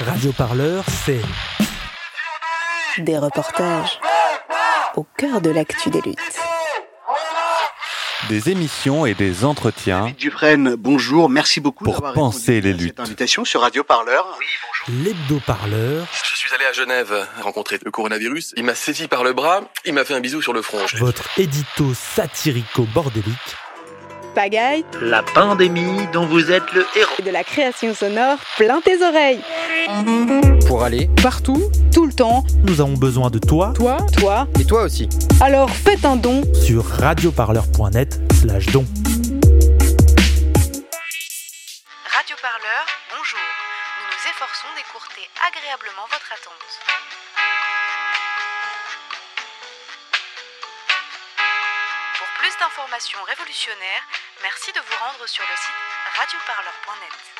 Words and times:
Radio 0.00 0.32
Parleur, 0.32 0.84
c'est 1.04 1.20
des 2.98 3.18
reportages 3.18 4.00
au 4.96 5.06
cœur 5.16 5.40
de 5.40 5.50
l'actu 5.50 5.90
des 5.90 6.00
luttes. 6.00 6.18
Des 8.28 8.50
émissions 8.50 9.04
et 9.06 9.14
des 9.14 9.44
entretiens 9.44 10.12
Dufresne, 10.18 10.76
bonjour, 10.76 11.28
merci 11.28 11.60
beaucoup 11.60 11.84
pour 11.84 12.02
penser 12.12 12.60
les 12.60 12.72
luttes. 12.72 12.94
cette 12.96 13.00
invitation 13.00 13.44
sur 13.44 13.60
Radio 13.60 13.84
Parleur. 13.84 14.26
Oui, 14.38 14.46
bonjour. 14.86 15.04
l'hebdo-parleur, 15.04 16.06
Je 16.30 16.34
suis 16.36 16.52
allé 16.54 16.64
à 16.64 16.72
Genève 16.72 17.28
rencontrer 17.42 17.78
le 17.84 17.90
coronavirus. 17.90 18.54
Il 18.56 18.64
m'a 18.64 18.74
saisi 18.74 19.08
par 19.08 19.22
le 19.24 19.32
bras, 19.32 19.60
il 19.84 19.92
m'a 19.92 20.04
fait 20.04 20.14
un 20.14 20.20
bisou 20.20 20.40
sur 20.40 20.52
le 20.52 20.62
front. 20.62 20.78
votre 20.98 21.28
édito 21.38 21.92
satirico-bordélique, 21.94 23.56
Pagaille 24.34 24.84
La 25.00 25.22
pandémie 25.22 26.06
dont 26.12 26.26
vous 26.26 26.50
êtes 26.50 26.70
le 26.72 26.84
héros. 26.96 27.10
et 27.18 27.22
de 27.22 27.30
la 27.30 27.44
création 27.44 27.94
sonore 27.94 28.38
plein 28.56 28.80
tes 28.80 29.02
oreilles. 29.02 29.40
pour 30.66 30.82
aller 30.82 31.08
Partout, 31.22 31.70
tout 31.92 32.06
le 32.06 32.12
temps, 32.12 32.44
nous 32.64 32.80
avons 32.80 32.94
besoin 32.94 33.30
de 33.30 33.38
toi 33.38 33.72
toi 33.76 33.98
toi. 34.18 34.46
et 34.60 34.64
toi 34.64 34.82
aussi. 34.82 35.08
Alors 35.40 35.70
faites 35.70 36.04
un 36.04 36.16
don. 36.16 36.42
sur 36.54 36.84
radioparleur.net 36.84 38.20
slash 38.40 38.66
don. 38.66 38.84
Radio 42.14 42.36
Parleur, 42.42 42.84
bonjour. 43.10 43.38
Nous 43.98 44.06
nous 44.10 44.22
efforçons 44.30 44.68
d'écourter 44.76 45.22
agréablement 45.46 46.06
votre 46.10 46.30
attente. 46.32 46.64
Pour 52.18 52.28
plus 52.38 52.54
d'informations 52.60 53.18
révolutionnaires, 53.26 54.04
merci 54.42 54.72
de 54.72 54.78
vous 54.78 54.96
rendre 55.00 55.28
sur 55.28 55.44
le 55.44 55.56
site 55.56 55.74
radioparleur.net. 56.18 57.34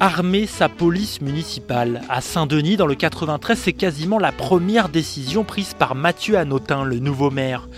armer 0.00 0.48
sa 0.48 0.68
police 0.68 1.20
municipale. 1.20 2.02
À 2.08 2.20
Saint-Denis, 2.20 2.76
dans 2.76 2.88
le 2.88 2.96
93, 2.96 3.56
c'est 3.56 3.72
quasiment 3.72 4.18
la 4.18 4.32
première 4.32 4.88
décision 4.88 5.44
prise 5.44 5.74
par 5.74 5.94
Mathieu 5.94 6.36
Hanotin, 6.36 6.82
le 6.82 6.98
nouveau 6.98 7.30
maire. 7.30 7.68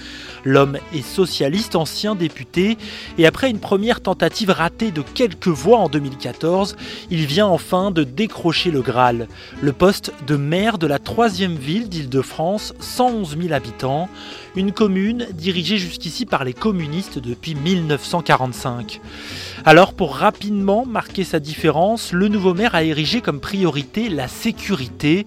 L'homme 0.43 0.79
est 0.95 1.03
socialiste, 1.03 1.77
ancien 1.77 2.15
député, 2.15 2.79
et 3.19 3.27
après 3.27 3.51
une 3.51 3.61
première 3.61 4.01
tentative 4.01 4.49
ratée 4.49 4.91
de 4.91 5.03
quelques 5.03 5.49
voix 5.49 5.79
en 5.79 5.91
2014, 5.91 6.77
il 7.11 7.27
vient 7.27 7.47
enfin 7.47 7.91
de 7.91 8.05
décrocher 8.05 8.71
le 8.71 8.81
Graal, 8.81 9.29
le 9.61 9.73
poste 9.75 10.15
de 10.27 10.37
maire 10.37 10.79
de 10.79 10.87
la 10.87 10.99
troisième 10.99 11.57
ville 11.57 11.91
d'Île-de-France, 11.91 12.73
111 12.81 13.37
000 13.39 13.53
habitants, 13.53 14.09
une 14.57 14.73
commune 14.73 15.27
dirigée 15.33 15.79
jusqu'ici 15.79 16.27
par 16.27 16.45
les 16.45 16.53
communistes 16.53 17.19
depuis 17.19 17.55
1945. 17.55 19.01
Alors 19.65 19.95
pour 19.95 20.17
rapidement 20.17 20.87
marquer 20.87 21.25
sa 21.25 21.41
différence, 21.41 22.13
le 22.13 22.29
nouveau 22.29 22.55
maire 22.55 22.75
a 22.75 22.85
érigé 22.85 23.21
comme 23.21 23.41
priorité 23.41 24.09
la 24.09 24.29
sécurité. 24.29 25.27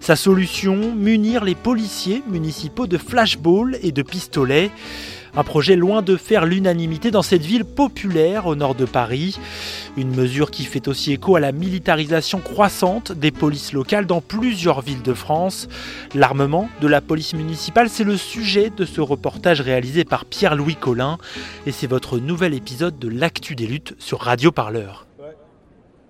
Sa 0.00 0.16
solution, 0.16 0.94
munir 0.94 1.44
les 1.44 1.54
policiers 1.54 2.22
municipaux 2.28 2.86
de 2.86 2.98
flashballs 2.98 3.78
et 3.82 3.92
de 3.92 4.02
pistolets. 4.02 4.70
Un 5.36 5.44
projet 5.44 5.76
loin 5.76 6.02
de 6.02 6.16
faire 6.16 6.46
l'unanimité 6.46 7.10
dans 7.10 7.22
cette 7.22 7.42
ville 7.42 7.64
populaire 7.64 8.46
au 8.46 8.56
nord 8.56 8.74
de 8.74 8.84
Paris. 8.84 9.38
Une 9.96 10.14
mesure 10.14 10.50
qui 10.50 10.64
fait 10.64 10.88
aussi 10.88 11.12
écho 11.12 11.36
à 11.36 11.40
la 11.40 11.52
militarisation 11.52 12.40
croissante 12.40 13.12
des 13.12 13.30
polices 13.30 13.72
locales 13.72 14.06
dans 14.06 14.20
plusieurs 14.20 14.80
villes 14.80 15.02
de 15.02 15.14
France. 15.14 15.68
L'armement 16.14 16.68
de 16.80 16.88
la 16.88 17.00
police 17.00 17.34
municipale, 17.34 17.88
c'est 17.88 18.04
le 18.04 18.16
sujet 18.16 18.70
de 18.70 18.84
ce 18.84 19.00
reportage 19.00 19.60
réalisé 19.60 20.04
par 20.04 20.24
Pierre-Louis 20.24 20.76
Collin. 20.76 21.18
Et 21.66 21.72
c'est 21.72 21.86
votre 21.86 22.18
nouvel 22.18 22.54
épisode 22.54 22.98
de 22.98 23.08
l'Actu 23.08 23.54
des 23.54 23.66
luttes 23.66 23.94
sur 23.98 24.20
Radio 24.20 24.52
Parleur. 24.52 25.06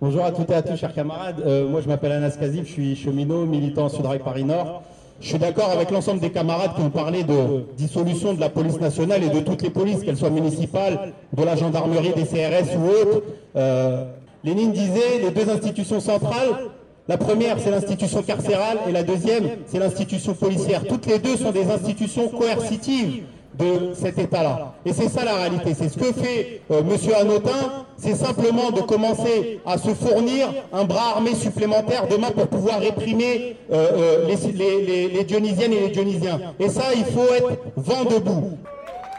Bonjour 0.00 0.24
à 0.24 0.30
toutes 0.30 0.50
et 0.50 0.54
à 0.54 0.62
tous, 0.62 0.76
chers 0.76 0.94
camarades. 0.94 1.42
Euh, 1.44 1.68
moi, 1.68 1.80
je 1.80 1.88
m'appelle 1.88 2.12
Anas 2.12 2.36
Kazif, 2.38 2.68
je 2.68 2.72
suis 2.72 2.94
cheminot, 2.94 3.46
militant 3.46 3.88
Sudrail 3.88 4.20
Paris 4.20 4.44
Nord. 4.44 4.84
Je 5.20 5.28
suis 5.28 5.38
d'accord 5.38 5.70
avec 5.70 5.90
l'ensemble 5.90 6.20
des 6.20 6.30
camarades 6.30 6.74
qui 6.76 6.80
ont 6.80 6.90
parlé 6.90 7.24
de 7.24 7.64
dissolution 7.76 8.34
de 8.34 8.40
la 8.40 8.48
police 8.48 8.80
nationale 8.80 9.24
et 9.24 9.28
de 9.28 9.40
toutes 9.40 9.62
les 9.62 9.70
polices, 9.70 10.02
qu'elles 10.04 10.16
soient 10.16 10.30
municipales, 10.30 11.12
de 11.36 11.42
la 11.42 11.56
gendarmerie, 11.56 12.12
des 12.14 12.24
CRS 12.24 12.76
ou 12.76 12.88
autres. 12.88 13.22
Euh, 13.56 14.04
Lénine 14.44 14.70
disait 14.70 15.18
les 15.20 15.30
deux 15.30 15.50
institutions 15.50 15.98
centrales. 16.00 16.70
La 17.08 17.16
première, 17.16 17.58
c'est 17.58 17.70
l'institution 17.70 18.22
carcérale 18.22 18.78
et 18.86 18.92
la 18.92 19.02
deuxième, 19.02 19.48
c'est 19.66 19.78
l'institution 19.78 20.34
policière. 20.34 20.84
Toutes 20.86 21.06
les 21.06 21.18
deux 21.18 21.36
sont 21.36 21.50
des 21.50 21.68
institutions 21.70 22.28
coercitives 22.28 23.24
de 23.58 23.94
cet 23.94 24.18
État-là. 24.18 24.74
Et 24.86 24.92
c'est 24.92 25.08
ça 25.08 25.24
la 25.24 25.34
réalité. 25.34 25.74
C'est 25.74 25.88
ce 25.88 25.98
que 25.98 26.12
fait 26.12 26.60
euh, 26.70 26.82
Monsieur 26.82 27.14
Hanotin, 27.16 27.84
c'est 27.96 28.14
simplement 28.14 28.70
de 28.70 28.80
commencer 28.82 29.60
à 29.66 29.76
se 29.78 29.90
fournir 29.90 30.48
un 30.72 30.84
bras 30.84 31.14
armé 31.16 31.34
supplémentaire 31.34 32.06
demain 32.08 32.30
pour 32.30 32.46
pouvoir 32.46 32.78
réprimer 32.80 33.56
euh, 33.72 34.24
euh, 34.24 34.26
les- 34.54 35.08
les 35.08 35.24
Dionysiennes 35.24 35.72
et 35.72 35.80
les 35.80 35.88
Dionysiens. 35.88 36.40
Et 36.60 36.68
ça, 36.68 36.84
il 36.94 37.04
faut 37.04 37.32
être 37.34 37.58
vent 37.76 38.04
debout. 38.04 38.52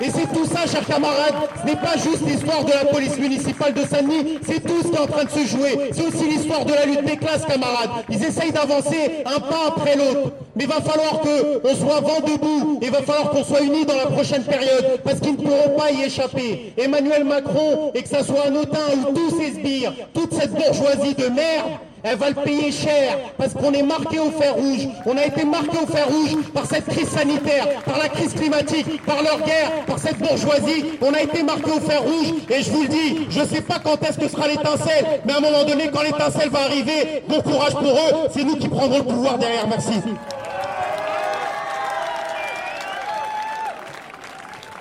Et 0.01 0.09
c'est 0.09 0.31
tout 0.33 0.45
ça, 0.45 0.65
chers 0.65 0.85
camarades, 0.85 1.35
ce 1.61 1.65
n'est 1.65 1.75
pas 1.75 1.95
juste 1.97 2.25
l'histoire 2.25 2.63
de 2.63 2.71
la 2.71 2.85
police 2.85 3.17
municipale 3.17 3.73
de 3.73 3.81
Saint-Denis, 3.81 4.39
c'est 4.47 4.63
tout 4.65 4.81
ce 4.81 4.87
qui 4.87 4.95
est 4.95 4.99
en 4.99 5.07
train 5.07 5.25
de 5.25 5.29
se 5.29 5.45
jouer. 5.45 5.91
C'est 5.91 6.07
aussi 6.07 6.25
l'histoire 6.25 6.63
de 6.63 6.73
la 6.73 6.85
lutte 6.85 7.03
des 7.03 7.17
classes, 7.17 7.45
camarades. 7.45 7.89
Ils 8.09 8.23
essayent 8.23 8.53
d'avancer 8.53 9.23
un 9.25 9.39
pas 9.41 9.67
après 9.67 9.97
l'autre. 9.97 10.31
Mais 10.55 10.63
il 10.63 10.69
va 10.69 10.81
falloir 10.81 11.19
qu'on 11.19 11.75
soit 11.75 11.99
vent 12.01 12.19
debout, 12.25 12.79
et 12.81 12.85
il 12.85 12.91
va 12.91 13.01
falloir 13.01 13.29
qu'on 13.29 13.43
soit 13.43 13.61
unis 13.61 13.85
dans 13.85 13.95
la 13.95 14.07
prochaine 14.07 14.43
période, 14.43 14.99
parce 15.03 15.19
qu'ils 15.19 15.33
ne 15.33 15.37
pourront 15.37 15.77
pas 15.77 15.91
y 15.91 16.03
échapper. 16.03 16.73
Emmanuel 16.77 17.25
Macron, 17.25 17.91
et 17.93 18.01
que 18.01 18.09
ça 18.09 18.23
soit 18.23 18.47
un 18.47 18.55
ou 18.55 19.13
tous 19.13 19.39
ces 19.39 19.51
sbires, 19.53 19.93
toute 20.13 20.33
cette 20.33 20.51
bourgeoisie 20.51 21.15
de 21.15 21.27
merde, 21.27 21.79
elle 22.03 22.17
va 22.17 22.29
le 22.29 22.35
payer 22.35 22.71
cher 22.71 23.17
parce 23.37 23.53
qu'on 23.53 23.71
est 23.73 23.83
marqué 23.83 24.19
au 24.19 24.31
fer 24.31 24.53
rouge. 24.55 24.87
On 25.05 25.17
a 25.17 25.25
été 25.25 25.43
marqué 25.45 25.77
au 25.81 25.85
fer 25.85 26.07
rouge 26.07 26.43
par 26.53 26.65
cette 26.65 26.85
crise 26.85 27.09
sanitaire, 27.09 27.81
par 27.85 27.97
la 27.97 28.09
crise 28.09 28.33
climatique, 28.33 29.03
par 29.05 29.21
leur 29.21 29.39
guerre, 29.39 29.85
par 29.85 29.99
cette 29.99 30.17
bourgeoisie. 30.17 30.85
On 31.01 31.13
a 31.13 31.21
été 31.21 31.43
marqué 31.43 31.71
au 31.71 31.79
fer 31.79 32.01
rouge 32.01 32.33
et 32.49 32.61
je 32.61 32.71
vous 32.71 32.83
le 32.83 32.87
dis, 32.87 33.27
je 33.29 33.41
ne 33.41 33.45
sais 33.45 33.61
pas 33.61 33.79
quand 33.79 34.01
est-ce 34.03 34.17
que 34.17 34.27
sera 34.27 34.47
l'étincelle, 34.47 35.21
mais 35.25 35.33
à 35.33 35.37
un 35.37 35.41
moment 35.41 35.63
donné, 35.63 35.89
quand 35.91 36.01
l'étincelle 36.01 36.49
va 36.49 36.61
arriver, 36.61 37.23
bon 37.27 37.41
courage 37.41 37.73
pour 37.73 37.91
eux, 37.91 38.27
c'est 38.33 38.43
nous 38.43 38.55
qui 38.55 38.69
prendrons 38.69 38.99
le 38.99 39.03
pouvoir 39.03 39.37
derrière. 39.37 39.67
Merci. 39.67 40.01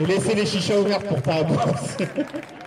Et 0.00 0.06
laissez 0.06 0.34
les 0.34 0.46
chichas 0.46 0.78
ouvertes 0.78 1.06
pour 1.06 1.20
ta 1.20 1.42
bosse. 1.42 1.96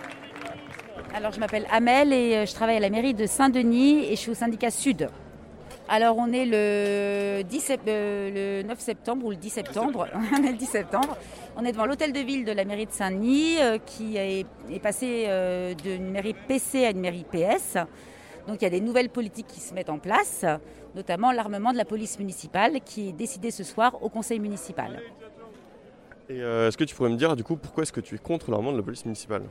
Alors, 1.14 1.32
je 1.32 1.40
m'appelle 1.40 1.66
Amel 1.70 2.12
et 2.12 2.36
euh, 2.36 2.46
je 2.46 2.54
travaille 2.54 2.76
à 2.76 2.80
la 2.80 2.90
mairie 2.90 3.14
de 3.14 3.26
Saint-Denis 3.26 4.04
et 4.06 4.10
je 4.12 4.20
suis 4.20 4.30
au 4.30 4.34
syndicat 4.34 4.70
Sud. 4.70 5.08
Alors, 5.88 6.16
on 6.18 6.32
est 6.32 6.46
le, 6.46 7.42
10 7.42 7.58
sep- 7.60 7.80
euh, 7.86 8.60
le 8.62 8.66
9 8.68 8.78
septembre 8.80 9.26
ou 9.26 9.30
le 9.30 9.36
10 9.36 9.50
septembre. 9.50 10.08
on 10.32 10.42
est 10.44 10.52
le 10.52 10.56
10 10.56 10.64
septembre. 10.66 11.16
On 11.56 11.64
est 11.64 11.72
devant 11.72 11.84
l'hôtel 11.86 12.12
de 12.12 12.20
ville 12.20 12.44
de 12.44 12.52
la 12.52 12.64
mairie 12.64 12.86
de 12.86 12.92
Saint-Denis 12.92 13.56
euh, 13.60 13.78
qui 13.84 14.16
est, 14.16 14.46
est 14.70 14.78
passé 14.80 15.24
euh, 15.26 15.74
d'une 15.74 16.10
mairie 16.10 16.34
PC 16.48 16.86
à 16.86 16.90
une 16.90 17.00
mairie 17.00 17.26
PS. 17.30 17.74
Donc, 18.48 18.56
il 18.60 18.62
y 18.62 18.66
a 18.66 18.70
des 18.70 18.80
nouvelles 18.80 19.10
politiques 19.10 19.46
qui 19.48 19.60
se 19.60 19.74
mettent 19.74 19.90
en 19.90 19.98
place, 19.98 20.44
notamment 20.96 21.30
l'armement 21.30 21.72
de 21.72 21.76
la 21.76 21.84
police 21.84 22.18
municipale 22.18 22.80
qui 22.84 23.10
est 23.10 23.12
décidé 23.12 23.50
ce 23.50 23.64
soir 23.64 23.98
au 24.02 24.08
conseil 24.08 24.40
municipal. 24.40 25.00
Et 26.30 26.40
euh, 26.42 26.68
est-ce 26.68 26.76
que 26.78 26.84
tu 26.84 26.94
pourrais 26.94 27.10
me 27.10 27.16
dire 27.16 27.36
du 27.36 27.44
coup 27.44 27.56
pourquoi 27.56 27.82
est-ce 27.82 27.92
que 27.92 28.00
tu 28.00 28.14
es 28.14 28.18
contre 28.18 28.50
l'armement 28.50 28.72
de 28.72 28.78
la 28.78 28.82
police 28.82 29.04
municipale? 29.04 29.42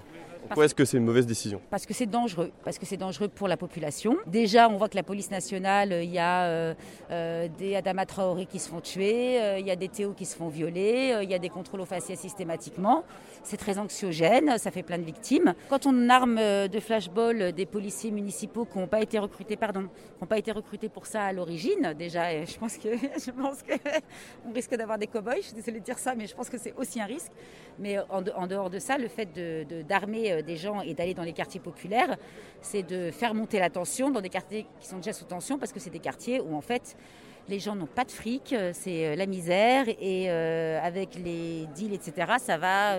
Pourquoi 0.47 0.65
est-ce 0.65 0.75
que 0.75 0.85
c'est 0.85 0.97
une 0.97 1.05
mauvaise 1.05 1.25
décision? 1.25 1.61
Parce 1.69 1.85
que 1.85 1.93
c'est 1.93 2.05
dangereux, 2.05 2.51
parce 2.63 2.77
que 2.77 2.85
c'est 2.85 2.97
dangereux 2.97 3.27
pour 3.29 3.47
la 3.47 3.57
population. 3.57 4.17
Déjà, 4.27 4.67
on 4.69 4.77
voit 4.77 4.89
que 4.89 4.95
la 4.97 5.03
police 5.03 5.31
nationale, 5.31 5.91
euh, 5.93 6.03
il 6.03 6.11
y 6.11 6.19
a 6.19 6.43
euh, 6.45 6.73
euh, 7.11 7.47
des 7.57 7.75
Adama 7.75 8.05
Traoré 8.05 8.45
qui 8.45 8.59
se 8.59 8.69
font 8.69 8.81
tuer, 8.81 9.41
euh, 9.41 9.59
il 9.59 9.65
y 9.65 9.71
a 9.71 9.75
des 9.75 9.87
Théo 9.87 10.13
qui 10.13 10.25
se 10.25 10.35
font 10.35 10.49
violer, 10.49 11.19
il 11.23 11.29
y 11.29 11.33
a 11.33 11.39
des 11.39 11.49
contrôles 11.49 11.81
aux 11.81 11.85
faciès 11.85 12.19
systématiquement. 12.19 13.03
C'est 13.43 13.57
très 13.57 13.77
anxiogène, 13.79 14.57
ça 14.57 14.69
fait 14.71 14.83
plein 14.83 14.97
de 14.99 15.03
victimes. 15.03 15.53
Quand 15.69 15.85
on 15.85 16.09
arme 16.09 16.35
de 16.35 16.79
flashball 16.79 17.51
des 17.53 17.65
policiers 17.65 18.11
municipaux 18.11 18.65
qui 18.65 18.77
n'ont 18.77 18.87
pas 18.87 19.01
été 19.01 19.17
recrutés, 19.19 19.55
pardon, 19.55 19.83
qui 19.83 20.21
n'ont 20.21 20.27
pas 20.27 20.37
été 20.37 20.51
recrutés 20.51 20.89
pour 20.89 21.05
ça 21.07 21.23
à 21.25 21.33
l'origine, 21.33 21.93
déjà, 21.97 22.45
je 22.45 22.57
pense 22.57 22.77
que 22.77 22.89
je 23.25 23.31
pense 23.31 23.63
que 23.63 23.73
on 24.47 24.51
risque 24.53 24.75
d'avoir 24.75 24.97
des 24.97 25.07
cow-boys. 25.07 25.37
Je 25.37 25.41
suis 25.47 25.53
désolée 25.53 25.79
de 25.79 25.85
dire 25.85 25.97
ça, 25.97 26.13
mais 26.15 26.27
je 26.27 26.35
pense 26.35 26.49
que 26.49 26.57
c'est 26.57 26.73
aussi 26.77 27.01
un 27.01 27.05
risque. 27.05 27.31
Mais 27.79 27.97
en, 28.09 28.21
de- 28.21 28.31
en 28.35 28.47
dehors 28.47 28.69
de 28.69 28.77
ça, 28.79 28.97
le 28.97 29.07
fait 29.07 29.25
de- 29.33 29.63
de- 29.63 29.81
euh, 30.31 30.41
des 30.41 30.57
gens 30.57 30.81
et 30.81 30.93
d'aller 30.93 31.13
dans 31.13 31.23
les 31.23 31.33
quartiers 31.33 31.59
populaires, 31.59 32.17
c'est 32.61 32.83
de 32.83 33.11
faire 33.11 33.33
monter 33.33 33.59
la 33.59 33.69
tension 33.69 34.09
dans 34.09 34.21
des 34.21 34.29
quartiers 34.29 34.65
qui 34.79 34.87
sont 34.87 34.97
déjà 34.97 35.13
sous 35.13 35.25
tension 35.25 35.57
parce 35.57 35.71
que 35.71 35.79
c'est 35.79 35.89
des 35.89 35.99
quartiers 35.99 36.39
où 36.39 36.55
en 36.55 36.61
fait 36.61 36.95
les 37.49 37.59
gens 37.59 37.75
n'ont 37.75 37.87
pas 37.87 38.05
de 38.05 38.11
fric, 38.11 38.53
euh, 38.53 38.71
c'est 38.73 39.07
euh, 39.07 39.15
la 39.15 39.25
misère 39.25 39.85
et 39.99 40.29
avec 40.29 41.15
les 41.15 41.67
deals, 41.75 41.93
etc., 41.93 42.33
ça 42.39 42.57
va 42.57 42.97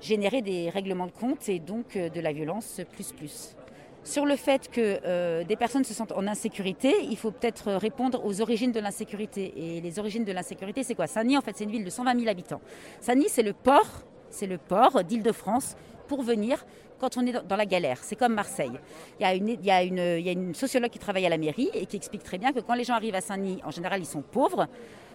générer 0.00 0.42
des 0.42 0.70
règlements 0.70 1.06
de 1.06 1.12
compte 1.12 1.48
et 1.48 1.58
donc 1.58 1.96
de 1.96 2.20
la 2.20 2.32
violence 2.32 2.80
plus 2.92 3.12
plus. 3.12 3.56
Sur 4.04 4.24
le 4.24 4.36
fait 4.36 4.70
que 4.70 5.42
des 5.42 5.56
personnes 5.56 5.82
se 5.82 5.92
sentent 5.92 6.12
en 6.12 6.26
insécurité, 6.26 6.94
il 7.02 7.16
faut 7.16 7.32
peut-être 7.32 7.72
répondre 7.72 8.24
aux 8.24 8.40
origines 8.40 8.70
de 8.70 8.78
l'insécurité. 8.78 9.52
Et 9.56 9.80
les 9.80 9.98
origines 9.98 10.24
de 10.24 10.32
l'insécurité, 10.32 10.84
c'est 10.84 10.94
quoi? 10.94 11.06
Saint-Denis, 11.06 11.38
en 11.38 11.40
fait, 11.40 11.56
c'est 11.56 11.64
une 11.64 11.72
ville 11.72 11.84
de 11.84 11.90
120 11.90 12.16
000 12.16 12.28
habitants. 12.28 12.60
Saint-Denis, 13.00 13.28
c'est 13.28 13.42
le 13.42 13.52
port, 13.52 14.04
c'est 14.30 14.46
le 14.46 14.58
port 14.58 15.02
d'Île-de-France 15.02 15.76
pour 16.06 16.22
venir 16.22 16.64
quand 16.98 17.16
on 17.16 17.26
est 17.26 17.46
dans 17.46 17.56
la 17.56 17.66
galère. 17.66 17.98
C'est 18.02 18.16
comme 18.16 18.34
Marseille. 18.34 18.72
Il 19.18 19.22
y, 19.22 19.26
a 19.26 19.34
une, 19.34 19.48
il, 19.48 19.64
y 19.64 19.70
a 19.70 19.82
une, 19.82 19.98
il 19.98 20.26
y 20.26 20.28
a 20.28 20.32
une 20.32 20.54
sociologue 20.54 20.90
qui 20.90 20.98
travaille 20.98 21.26
à 21.26 21.28
la 21.28 21.38
mairie 21.38 21.70
et 21.74 21.86
qui 21.86 21.96
explique 21.96 22.22
très 22.22 22.38
bien 22.38 22.52
que 22.52 22.60
quand 22.60 22.74
les 22.74 22.84
gens 22.84 22.94
arrivent 22.94 23.14
à 23.14 23.20
Saint-Denis, 23.20 23.60
en 23.64 23.70
général, 23.70 24.00
ils 24.00 24.06
sont 24.06 24.22
pauvres. 24.22 24.66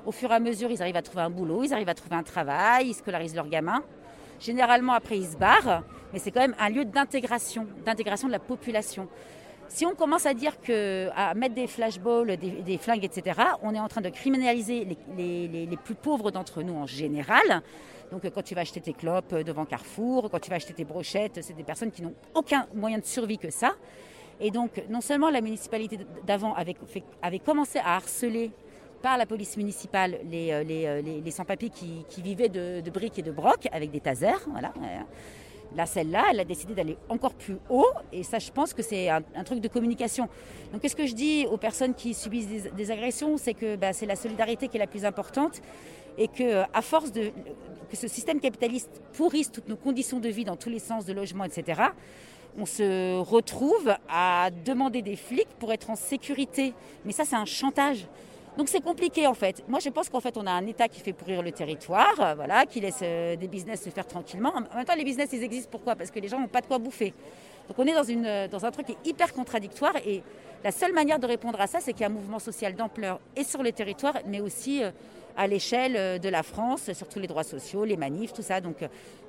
Au 0.06 0.12
fur 0.12 0.32
et 0.32 0.36
à 0.36 0.40
mesure, 0.40 0.72
ils 0.72 0.82
arrivent 0.82 0.96
à 0.96 1.02
trouver 1.02 1.24
un 1.24 1.30
boulot, 1.30 1.64
ils 1.64 1.74
arrivent 1.74 1.90
à 1.90 1.94
trouver 1.94 2.16
un 2.16 2.24
travail, 2.24 2.88
ils 2.88 2.94
scolarisent 2.94 3.36
leurs 3.36 3.50
gamins. 3.50 3.84
Généralement, 4.40 4.94
après, 4.94 5.18
ils 5.18 5.28
se 5.28 5.38
barrent, 5.38 5.84
mais 6.12 6.20
c'est 6.20 6.32
quand 6.32 6.40
même 6.40 6.56
un 6.60 6.70
lieu 6.70 6.86
d'intégration, 6.86 7.68
d'intégration 7.86 8.28
de 8.28 8.34
la 8.34 8.40
population. 8.40 9.08
Si 9.68 9.86
on 9.86 9.94
commence 9.94 10.26
à 10.26 10.34
dire 10.34 10.60
que, 10.60 11.10
à 11.16 11.34
mettre 11.34 11.56
des 11.56 11.68
flashballs, 11.68 12.36
des, 12.38 12.78
flingues, 12.78 13.06
etc., 13.06 13.40
on 13.62 13.74
est 13.74 13.80
en 13.80 13.88
train 13.88 14.02
de 14.02 14.10
criminaliser 14.10 14.86
les, 15.16 15.48
les 15.48 15.78
plus 15.78 15.96
pauvres 15.96 16.32
d'entre 16.32 16.62
nous 16.62 16.76
en 16.76 16.88
général. 16.88 17.62
Donc 18.12 18.30
quand 18.30 18.42
tu 18.44 18.56
vas 18.56 18.62
acheter 18.62 18.82
tes 18.82 18.94
clopes 18.94 19.34
devant 19.34 19.66
Carrefour, 19.66 20.30
quand 20.30 20.40
tu 20.40 20.50
vas 20.50 20.58
acheter 20.58 20.74
tes 20.74 20.84
brochettes, 20.84 21.40
c'est 21.42 21.56
des 21.56 21.64
personnes 21.64 21.92
qui 21.92 22.02
n'ont 22.02 22.14
aucun 22.36 22.68
moyen 22.74 22.98
de 22.98 23.06
survie 23.06 23.38
que 23.38 23.50
ça. 23.50 23.74
Et 24.40 24.52
donc 24.52 24.84
non 24.90 25.02
seulement 25.02 25.30
la 25.30 25.42
municipalité 25.42 26.00
d'avant 26.26 26.54
avait, 26.54 27.40
commencé 27.40 27.80
à 27.80 27.96
harceler 27.96 28.52
par 29.02 29.18
la 29.18 29.26
police 29.26 29.56
municipale 29.58 30.20
les, 30.30 30.52
euh, 30.52 30.64
euh, 30.68 31.32
sans-papiers 31.32 31.70
qui, 31.70 32.22
vivaient 32.22 32.50
de, 32.50 32.88
briques 32.90 33.20
et 33.20 33.24
de 33.24 33.32
brocs 33.32 33.68
avec 33.72 33.92
des 33.92 34.00
tasers. 34.00 34.48
Voilà. 34.52 34.74
Là, 35.76 35.86
celle-là, 35.86 36.26
elle 36.32 36.40
a 36.42 36.44
décidé 36.44 36.74
d'aller 36.74 36.98
encore 37.08 37.34
plus 37.34 37.58
haut. 37.70 37.88
Et 38.12 38.24
ça, 38.24 38.40
je 38.40 38.52
pense 38.52 38.74
que 38.74 38.84
c'est 38.84 39.10
un, 39.10 39.22
truc 39.46 39.62
de 39.62 39.70
communication. 39.70 40.28
Donc, 40.74 40.82
qu'est-ce 40.82 40.98
que 40.98 41.08
je 41.08 41.16
dis 41.16 41.48
aux 41.50 41.58
personnes 41.58 41.94
qui 41.94 42.14
subissent 42.14 42.70
des, 42.76 42.92
agressions? 42.92 43.38
C'est 43.38 43.54
que 43.54 43.78
bah, 43.78 43.94
c'est 43.94 44.06
la 44.06 44.18
solidarité 44.18 44.68
qui 44.68 44.76
est 44.76 44.82
la 44.82 44.88
plus 44.88 45.06
importante. 45.06 45.62
Et 46.18 46.28
que, 46.28 46.64
force 46.82 47.14
de, 47.14 47.32
que 47.92 47.98
ce 47.98 48.08
système 48.08 48.40
capitaliste 48.40 49.02
pourrisse 49.14 49.52
toutes 49.52 49.68
nos 49.68 49.76
conditions 49.76 50.20
de 50.20 50.30
vie 50.30 50.46
dans 50.46 50.56
tous 50.56 50.70
les 50.70 50.80
sens 50.80 51.06
de 51.06 51.14
logement, 51.14 51.44
etc., 51.44 51.82
on 52.58 52.66
se 52.66 53.18
retrouve 53.20 53.96
à 54.10 54.50
demander 54.66 55.02
des 55.02 55.16
flics 55.16 55.48
pour 55.60 55.72
être 55.72 55.90
en 55.90 55.96
sécurité. 55.96 56.74
Mais 57.06 57.14
ça, 57.14 57.24
c'est 57.24 57.38
un 57.38 57.46
chantage. 57.46 58.08
Donc 58.58 58.68
c'est 58.68 58.82
compliqué 58.82 59.28
en 59.28 59.34
fait. 59.34 59.64
Moi 59.70 59.80
je 59.80 59.88
pense 59.88 60.10
qu'en 60.10 60.20
fait 60.20 60.36
on 60.36 60.46
a 60.46 60.52
un 60.52 60.66
État 60.68 60.90
qui 60.90 61.00
fait 61.00 61.14
pourrir 61.14 61.42
le 61.42 61.54
territoire, 61.54 62.14
euh, 62.20 62.34
voilà, 62.36 62.66
qui 62.66 62.82
laisse 62.82 63.00
euh, 63.02 63.38
des 63.38 63.48
business 63.48 63.82
se 63.82 63.90
faire 63.90 64.06
tranquillement. 64.06 64.50
En 64.50 64.76
même 64.76 64.86
temps 64.86 64.96
les 64.96 65.06
business 65.06 65.30
ils 65.32 65.42
existent 65.42 65.70
pourquoi? 65.72 65.96
Parce 65.96 66.12
que 66.12 66.20
les 66.20 66.28
gens 66.28 66.38
n'ont 66.38 66.50
pas 66.50 66.60
de 66.60 66.66
quoi 66.66 66.78
bouffer. 66.78 67.14
Donc 67.70 67.80
on 67.80 67.86
est 67.86 67.94
dans, 67.94 68.04
une, 68.04 68.26
euh, 68.26 68.50
dans 68.50 68.66
un 68.66 68.72
truc 68.72 68.88
qui 68.88 68.92
est 68.92 69.10
hyper 69.10 69.32
contradictoire 69.32 69.96
et 70.06 70.22
la 70.66 70.72
seule 70.74 70.92
manière 70.92 71.18
de 71.18 71.28
répondre 71.28 71.62
à 71.62 71.68
ça 71.68 71.80
c'est 71.80 71.94
qu'il 71.94 72.02
y 72.02 72.04
a 72.04 72.08
un 72.08 72.14
mouvement 72.14 72.40
social 72.40 72.76
d'ampleur 72.76 73.22
et 73.38 73.46
sur 73.46 73.64
les 73.64 73.72
territoires 73.72 74.16
mais 74.28 74.42
aussi 74.42 74.82
à 75.38 75.48
l'échelle 75.48 75.96
euh, 75.96 76.18
de 76.18 76.30
la 76.30 76.44
France, 76.44 76.92
sur 76.94 77.08
tous 77.08 77.20
les 77.20 77.28
droits 77.28 77.44
sociaux, 77.44 77.86
les 77.86 77.98
manifs, 77.98 78.34
tout 78.34 78.42
ça. 78.42 78.62
Donc 78.62 78.82
euh, 78.82 78.88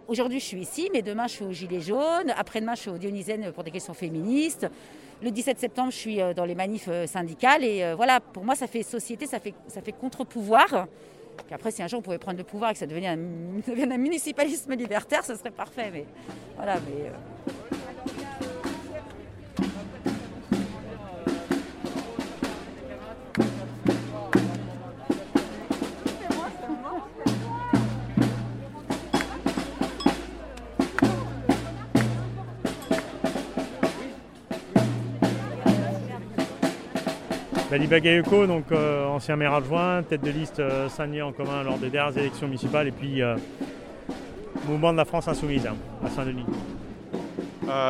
aujourd'hui, 0.08 0.40
je 0.40 0.44
suis 0.44 0.60
ici, 0.60 0.90
mais 0.92 1.02
demain, 1.02 1.26
je 1.26 1.32
suis 1.32 1.44
au 1.44 1.52
Gilet 1.52 1.80
jaune. 1.80 2.32
Après-demain, 2.36 2.74
je 2.74 2.80
suis 2.80 2.90
au 2.90 2.98
Dionysienne 2.98 3.52
pour 3.52 3.64
des 3.64 3.70
questions 3.70 3.94
féministes. 3.94 4.66
Le 5.22 5.30
17 5.30 5.58
septembre, 5.58 5.90
je 5.92 5.96
suis 5.96 6.20
euh, 6.20 6.34
dans 6.34 6.44
les 6.44 6.54
manifs 6.54 6.88
syndicales. 7.06 7.64
Et 7.64 7.94
voilà, 7.94 8.20
pour 8.20 8.44
moi, 8.44 8.54
ça 8.54 8.66
fait 8.66 8.82
société, 8.82 9.26
ça 9.26 9.38
fait, 9.38 9.54
ça 9.68 9.80
fait 9.80 9.92
contre-pouvoir. 9.92 10.86
Puis 11.46 11.54
après, 11.54 11.70
si 11.70 11.82
un 11.82 11.86
jour 11.86 12.00
on 12.00 12.02
pouvait 12.02 12.18
prendre 12.18 12.38
le 12.38 12.44
pouvoir 12.44 12.70
et 12.70 12.74
que 12.74 12.78
ça 12.78 12.86
un, 12.86 13.18
un 13.90 13.98
municipalisme 13.98 14.74
libertaire, 14.74 15.24
ce 15.24 15.34
serait 15.34 15.50
parfait. 15.50 15.90
Mais 15.92 16.04
voilà, 16.56 16.76
mais. 16.80 17.10
Bali 37.72 37.86
Bagayoko, 37.86 38.46
donc 38.46 38.70
euh, 38.70 39.06
ancien 39.06 39.34
maire 39.34 39.54
adjoint, 39.54 40.02
tête 40.02 40.22
de 40.22 40.30
liste 40.30 40.60
euh, 40.60 40.90
Saint-Denis 40.90 41.22
en 41.22 41.32
commun 41.32 41.62
lors 41.62 41.78
des 41.78 41.88
dernières 41.88 42.18
élections 42.18 42.46
municipales 42.46 42.88
et 42.88 42.90
puis 42.90 43.22
euh, 43.22 43.34
mouvement 44.68 44.92
de 44.92 44.98
la 44.98 45.06
France 45.06 45.26
insoumise 45.26 45.66
hein, 45.66 45.74
à 46.04 46.10
Saint-Denis. 46.10 46.44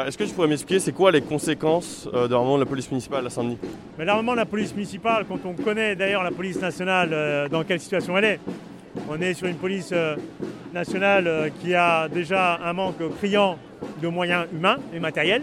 Est-ce 0.06 0.16
que 0.16 0.22
tu 0.22 0.34
pourrais 0.34 0.46
m'expliquer 0.46 0.78
c'est 0.78 0.92
quoi 0.92 1.10
les 1.10 1.20
conséquences 1.20 2.08
de 2.12 2.28
l'armement 2.28 2.54
de 2.54 2.62
la 2.62 2.66
police 2.66 2.92
municipale 2.92 3.26
à 3.26 3.30
Saint-Denis? 3.30 3.58
Mais 3.98 4.04
l'armement 4.04 4.34
de 4.34 4.36
la 4.36 4.46
police 4.46 4.72
municipale, 4.72 5.24
quand 5.28 5.40
on 5.44 5.54
connaît 5.54 5.96
d'ailleurs 5.96 6.22
la 6.22 6.30
police 6.30 6.60
nationale 6.60 7.48
dans 7.50 7.64
quelle 7.64 7.80
situation 7.80 8.16
elle 8.16 8.24
est, 8.24 8.40
on 9.10 9.20
est 9.20 9.34
sur 9.34 9.48
une 9.48 9.56
police 9.56 9.92
nationale 10.72 11.50
qui 11.60 11.74
a 11.74 12.08
déjà 12.08 12.60
un 12.64 12.72
manque 12.72 13.02
criant 13.18 13.58
de 14.00 14.06
moyens 14.06 14.46
humains 14.54 14.76
et 14.94 15.00
matériels. 15.00 15.42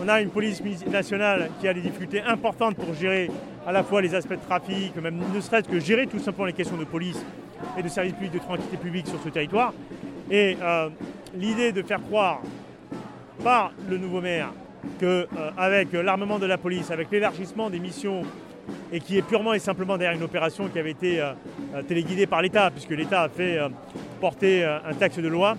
On 0.00 0.08
a 0.08 0.20
une 0.20 0.30
police 0.30 0.62
nationale 0.86 1.50
qui 1.60 1.68
a 1.68 1.74
des 1.74 1.80
difficultés 1.80 2.22
importantes 2.22 2.76
pour 2.76 2.94
gérer 2.94 3.30
à 3.66 3.72
la 3.72 3.82
fois 3.82 4.00
les 4.00 4.14
aspects 4.14 4.32
de 4.32 4.46
trafic, 4.46 4.96
même 4.96 5.20
ne 5.32 5.40
serait-ce 5.40 5.68
que 5.68 5.78
gérer 5.78 6.06
tout 6.06 6.18
simplement 6.18 6.46
les 6.46 6.52
questions 6.52 6.76
de 6.76 6.84
police 6.84 7.24
et 7.78 7.82
de 7.82 7.88
services 7.88 8.14
publics 8.14 8.32
de 8.32 8.38
tranquillité 8.38 8.76
publique 8.76 9.06
sur 9.06 9.20
ce 9.22 9.28
territoire. 9.28 9.72
Et 10.30 10.56
euh, 10.60 10.88
l'idée 11.34 11.72
de 11.72 11.82
faire 11.82 12.02
croire 12.02 12.40
par 13.44 13.72
le 13.88 13.98
nouveau 13.98 14.20
maire 14.20 14.48
qu'avec 14.98 15.94
euh, 15.94 16.02
l'armement 16.02 16.38
de 16.38 16.46
la 16.46 16.58
police, 16.58 16.90
avec 16.90 17.10
l'élargissement 17.10 17.70
des 17.70 17.78
missions 17.78 18.22
et 18.92 19.00
qui 19.00 19.18
est 19.18 19.22
purement 19.22 19.54
et 19.54 19.58
simplement 19.58 19.96
derrière 19.98 20.16
une 20.16 20.24
opération 20.24 20.68
qui 20.68 20.78
avait 20.78 20.92
été 20.92 21.20
euh, 21.20 21.32
téléguidée 21.86 22.26
par 22.26 22.42
l'État, 22.42 22.70
puisque 22.70 22.90
l'État 22.90 23.22
a 23.22 23.28
fait 23.28 23.58
porter 24.20 24.64
un 24.64 24.94
texte 24.94 25.20
de 25.20 25.28
loi 25.28 25.56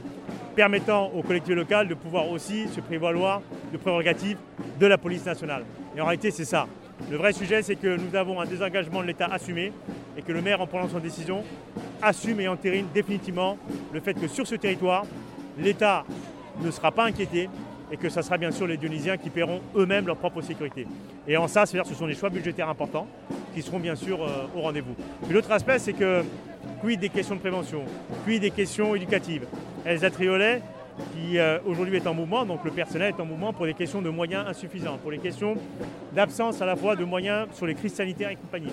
permettant 0.55 1.07
aux 1.07 1.21
collectivités 1.21 1.59
locales 1.59 1.87
de 1.87 1.93
pouvoir 1.93 2.29
aussi 2.29 2.67
se 2.67 2.79
prévaloir 2.79 3.41
de 3.71 3.77
prérogatives 3.77 4.37
de 4.79 4.85
la 4.85 4.97
police 4.97 5.25
nationale. 5.25 5.63
Et 5.95 6.01
en 6.01 6.05
réalité, 6.05 6.31
c'est 6.31 6.45
ça. 6.45 6.67
Le 7.09 7.17
vrai 7.17 7.33
sujet, 7.33 7.61
c'est 7.61 7.75
que 7.75 7.97
nous 7.97 8.15
avons 8.15 8.39
un 8.39 8.45
désengagement 8.45 9.01
de 9.01 9.07
l'État 9.07 9.25
assumé 9.25 9.71
et 10.17 10.21
que 10.21 10.31
le 10.31 10.41
maire, 10.41 10.61
en 10.61 10.67
prenant 10.67 10.87
son 10.87 10.99
décision, 10.99 11.43
assume 12.01 12.39
et 12.39 12.47
entérine 12.47 12.87
définitivement 12.93 13.57
le 13.91 13.99
fait 13.99 14.13
que 14.13 14.27
sur 14.27 14.47
ce 14.47 14.55
territoire, 14.55 15.05
l'État 15.57 16.05
ne 16.61 16.71
sera 16.71 16.91
pas 16.91 17.05
inquiété 17.05 17.49
et 17.91 17.97
que 17.97 18.09
ce 18.09 18.21
sera 18.21 18.37
bien 18.37 18.51
sûr 18.51 18.67
les 18.67 18.77
Dionysiens 18.77 19.17
qui 19.17 19.29
paieront 19.29 19.61
eux-mêmes 19.75 20.07
leur 20.07 20.17
propre 20.17 20.41
sécurité. 20.41 20.87
Et 21.27 21.37
en 21.37 21.47
ça, 21.47 21.65
c'est-à-dire 21.65 21.89
ce 21.89 21.95
sont 21.95 22.07
des 22.07 22.15
choix 22.15 22.29
budgétaires 22.29 22.69
importants 22.69 23.07
qui 23.53 23.61
seront 23.61 23.79
bien 23.79 23.95
sûr 23.95 24.23
euh, 24.23 24.47
au 24.55 24.61
rendez-vous. 24.61 24.95
l'autre 25.29 25.51
aspect, 25.51 25.79
c'est 25.79 25.93
que 25.93 26.23
quid 26.81 26.99
des 26.99 27.09
questions 27.09 27.35
de 27.35 27.39
prévention, 27.39 27.83
quid 28.25 28.41
des 28.41 28.51
questions 28.51 28.95
éducatives? 28.95 29.45
Elsa 29.85 30.09
Triolet, 30.09 30.61
qui 31.13 31.37
euh, 31.37 31.59
aujourd'hui 31.65 31.97
est 31.97 32.07
en 32.07 32.13
mouvement, 32.13 32.45
donc 32.45 32.63
le 32.63 32.71
personnel 32.71 33.13
est 33.17 33.21
en 33.21 33.25
mouvement 33.25 33.51
pour 33.51 33.65
des 33.65 33.73
questions 33.73 34.01
de 34.01 34.09
moyens 34.09 34.47
insuffisants, 34.47 34.97
pour 34.97 35.11
les 35.11 35.17
questions 35.17 35.55
d'absence 36.13 36.61
à 36.61 36.65
la 36.65 36.75
fois 36.75 36.95
de 36.95 37.03
moyens 37.03 37.47
sur 37.53 37.65
les 37.65 37.75
crises 37.75 37.93
sanitaires 37.93 38.29
et 38.29 38.35
compagnie. 38.35 38.71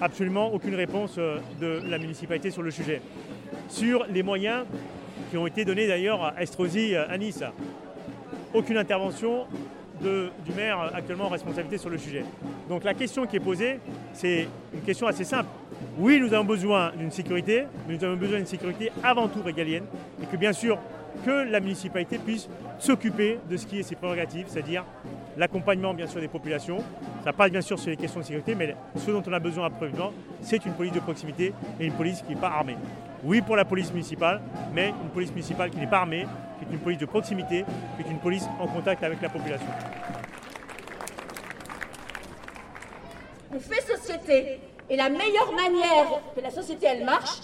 Absolument 0.00 0.52
aucune 0.52 0.74
réponse 0.74 1.14
euh, 1.18 1.38
de 1.60 1.80
la 1.88 1.98
municipalité 1.98 2.50
sur 2.50 2.62
le 2.62 2.70
sujet. 2.70 3.00
Sur 3.68 4.06
les 4.10 4.22
moyens 4.22 4.64
qui 5.30 5.36
ont 5.36 5.46
été 5.46 5.64
donnés 5.64 5.86
d'ailleurs 5.86 6.24
à 6.24 6.42
Estrosi, 6.42 6.96
à 6.96 7.16
Nice, 7.16 7.44
aucune 8.52 8.76
intervention 8.76 9.46
du 10.00 10.52
maire 10.56 10.90
actuellement 10.94 11.26
en 11.26 11.28
responsabilité 11.28 11.78
sur 11.78 11.90
le 11.90 11.98
sujet. 11.98 12.24
Donc 12.68 12.82
la 12.82 12.94
question 12.94 13.26
qui 13.26 13.36
est 13.36 13.40
posée, 13.40 13.78
c'est 14.12 14.48
une 14.74 14.80
question 14.80 15.06
assez 15.06 15.24
simple. 15.24 15.48
Oui, 15.98 16.20
nous 16.20 16.32
avons 16.32 16.44
besoin 16.44 16.92
d'une 16.96 17.10
sécurité, 17.10 17.64
mais 17.86 17.96
nous 17.96 18.04
avons 18.04 18.16
besoin 18.16 18.38
d'une 18.38 18.46
sécurité 18.46 18.90
avant 19.02 19.28
tout 19.28 19.42
régalienne, 19.42 19.84
et 20.22 20.26
que 20.26 20.36
bien 20.36 20.52
sûr, 20.52 20.78
que 21.24 21.50
la 21.50 21.60
municipalité 21.60 22.18
puisse 22.18 22.48
s'occuper 22.78 23.38
de 23.48 23.56
ce 23.56 23.66
qui 23.66 23.80
est 23.80 23.82
ses 23.82 23.96
prérogatives, 23.96 24.46
c'est-à-dire 24.48 24.84
l'accompagnement 25.36 25.92
bien 25.92 26.06
sûr 26.06 26.20
des 26.20 26.28
populations. 26.28 26.78
Ça 27.24 27.32
passe 27.32 27.50
bien 27.50 27.60
sûr 27.60 27.78
sur 27.78 27.90
les 27.90 27.96
questions 27.96 28.20
de 28.20 28.24
sécurité, 28.24 28.54
mais 28.54 28.74
ce 28.96 29.10
dont 29.10 29.22
on 29.26 29.32
a 29.32 29.40
besoin 29.40 29.66
absolument, 29.66 30.12
c'est 30.40 30.64
une 30.64 30.72
police 30.72 30.92
de 30.92 31.00
proximité 31.00 31.52
et 31.78 31.86
une 31.86 31.92
police 31.92 32.22
qui 32.22 32.34
n'est 32.34 32.40
pas 32.40 32.48
armée. 32.48 32.76
Oui 33.24 33.42
pour 33.42 33.56
la 33.56 33.64
police 33.64 33.92
municipale, 33.92 34.40
mais 34.72 34.88
une 34.88 35.10
police 35.10 35.30
municipale 35.30 35.70
qui 35.70 35.78
n'est 35.78 35.86
pas 35.86 35.98
armée, 35.98 36.26
qui 36.58 36.64
est 36.64 36.72
une 36.72 36.80
police 36.80 36.98
de 36.98 37.06
proximité, 37.06 37.64
qui 37.96 38.08
est 38.08 38.10
une 38.10 38.18
police 38.18 38.46
en 38.58 38.66
contact 38.66 39.02
avec 39.02 39.20
la 39.20 39.28
population. 39.28 39.66
On 43.52 43.58
fait 43.58 43.80
société 43.82 44.60
et 44.90 44.96
la 44.96 45.08
meilleure 45.08 45.52
manière 45.52 46.20
que 46.34 46.40
la 46.40 46.50
société 46.50 46.86
elle 46.86 47.04
marche, 47.04 47.38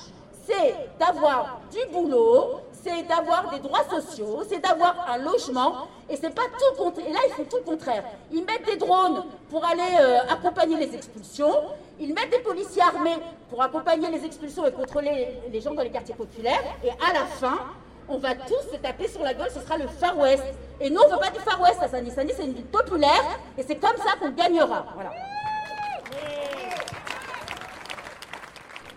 c'est 0.47 0.75
d'avoir 0.99 1.61
du 1.71 1.79
boulot, 1.93 2.61
c'est 2.73 3.03
d'avoir 3.05 3.51
des 3.51 3.61
droits 3.61 3.85
sociaux, 3.89 4.43
c'est 4.49 4.59
d'avoir 4.59 5.07
un 5.09 5.19
logement, 5.19 5.89
et 6.09 6.17
c'est 6.17 6.35
pas 6.35 6.43
tout 6.43 6.83
contraire. 6.83 7.07
Et 7.09 7.13
là, 7.13 7.19
ils 7.27 7.33
font 7.33 7.45
tout 7.45 7.57
le 7.57 7.63
contraire. 7.63 8.05
Ils 8.33 8.45
mettent 8.45 8.67
des 8.67 8.77
drones 8.77 9.25
pour 9.51 9.65
aller 9.65 9.97
euh, 10.01 10.19
accompagner 10.29 10.77
les 10.77 10.95
expulsions, 10.95 11.55
ils 11.99 12.15
mettent 12.15 12.31
des 12.31 12.41
policiers 12.41 12.83
armés 12.83 13.17
pour 13.49 13.63
accompagner 13.63 14.11
les 14.11 14.25
expulsions 14.25 14.67
et 14.67 14.73
contrôler 14.73 15.29
les 15.51 15.61
gens 15.61 15.75
dans 15.75 15.83
les 15.83 15.91
quartiers 15.91 16.15
populaires, 16.15 16.63
et 16.85 16.91
à 16.91 17.13
la 17.13 17.27
fin, 17.27 17.59
on 18.09 18.19
va 18.19 18.35
tous 18.35 18.73
se 18.73 18.77
taper 18.77 19.09
sur 19.09 19.23
la 19.23 19.35
gueule, 19.35 19.51
ce 19.53 19.61
sera 19.61 19.79
le 19.79 19.89
Far 19.89 20.17
West. 20.19 20.45
Et 20.81 20.91
nous, 20.91 21.01
on 21.05 21.09
veut 21.13 21.19
pas 21.19 21.31
du 21.31 21.41
Far 21.41 21.61
West 21.61 21.83
à. 21.83 21.89
Sani, 21.89 22.13
c'est 22.13 22.45
une 22.45 22.53
ville 22.53 22.67
populaire, 22.67 23.25
et 23.59 23.65
c'est 23.65 23.77
comme 23.77 23.97
ça 23.97 24.17
qu'on 24.21 24.31
gagnera. 24.31 24.87
Voilà. 24.95 25.11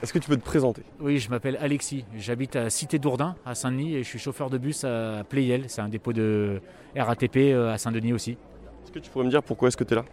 Est-ce 0.02 0.14
que 0.14 0.20
tu 0.20 0.30
peux 0.30 0.38
te 0.38 0.46
présenter? 0.46 0.84
Oui, 1.02 1.20
je 1.20 1.30
m'appelle 1.30 1.58
Alexis. 1.60 2.06
J'habite 2.18 2.56
à 2.56 2.70
Cité 2.70 3.00
d'Ourdin, 3.00 3.36
à 3.46 3.54
Saint-Denis, 3.54 3.96
et 3.96 4.04
je 4.04 4.08
suis 4.08 4.20
chauffeur 4.20 4.50
de 4.50 4.58
bus 4.58 4.86
à 4.86 5.26
Playel. 5.28 5.66
C'est 5.68 5.82
un 5.82 5.90
dépôt 5.90 6.14
de 6.14 6.62
RATP 6.96 7.36
euh, 7.38 7.74
à 7.74 7.78
Saint-Denis 7.78 8.14
aussi. 8.14 8.32
Est-ce 8.32 8.94
que 8.94 9.00
tu 9.00 9.10
pourrais 9.10 9.26
me 9.26 9.30
dire 9.30 9.44
pourquoi 9.44 9.68
est-ce 9.68 9.76
que 9.76 9.84
tu 9.84 9.94
es 9.94 9.98
là? 9.98 10.06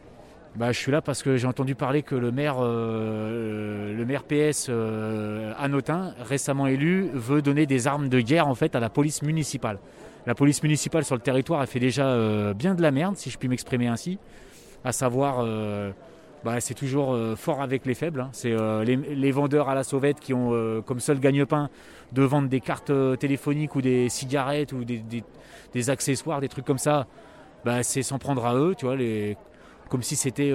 Bah, 0.57 0.73
je 0.73 0.79
suis 0.79 0.91
là 0.91 1.03
parce 1.03 1.23
que 1.23 1.37
j'ai 1.37 1.47
entendu 1.47 1.77
parler 1.77 2.03
que 2.03 2.17
le 2.17 2.33
maire, 2.33 2.57
euh, 2.59 3.97
le 3.97 4.05
maire 4.05 4.25
PS 4.25 4.67
euh, 4.71 5.53
Anotin, 5.57 6.15
récemment 6.21 6.67
élu, 6.67 7.09
veut 7.13 7.41
donner 7.41 7.67
des 7.67 7.87
armes 7.87 8.09
de 8.09 8.21
guerre 8.21 8.49
en 8.49 8.57
fait 8.57 8.75
à 8.75 8.81
la 8.81 8.91
police 8.91 9.23
municipale. 9.23 9.79
La 10.27 10.35
police 10.35 10.65
municipale 10.65 11.05
sur 11.05 11.15
le 11.15 11.21
territoire, 11.21 11.61
elle 11.61 11.69
fait 11.69 11.79
déjà 11.79 12.53
bien 12.55 12.75
de 12.75 12.83
la 12.83 12.91
merde, 12.91 13.17
si 13.17 13.31
je 13.31 13.39
puis 13.39 13.47
m'exprimer 13.47 13.87
ainsi. 13.87 14.19
À 14.85 14.91
savoir, 14.91 15.47
bah, 16.45 16.61
c'est 16.61 16.75
toujours 16.75 17.13
euh, 17.13 17.35
fort 17.35 17.61
avec 17.61 17.87
les 17.87 17.95
faibles. 17.95 18.21
Hein. 18.21 18.29
C'est 18.33 18.53
euh, 18.53 18.85
les, 18.85 19.33
vendeurs 19.33 19.69
à 19.69 19.75
la 19.75 19.83
sauvette 19.83 20.21
qui 20.21 20.33
ont 20.33 20.51
euh, 20.53 20.81
comme 20.81 21.01
seul 21.01 21.19
gagne-pain 21.19 21.71
de 22.13 22.23
vendre 22.23 22.49
des 22.49 22.61
cartes 22.61 22.93
téléphoniques 23.19 23.75
ou 23.75 23.83
des 23.83 24.09
cigarettes 24.09 24.73
ou 24.73 24.85
des, 24.85 25.91
accessoires, 25.91 26.41
des 26.41 26.49
trucs 26.49 26.65
comme 26.65 26.79
ça. 26.79 27.07
Bah, 27.65 27.83
c'est 27.83 28.03
s'en 28.03 28.19
prendre 28.19 28.47
à 28.47 28.55
eux, 28.55 28.75
tu 28.79 28.87
vois, 28.87 28.97
les, 28.97 29.37
comme 29.89 30.03
si 30.03 30.15
c'était, 30.15 30.53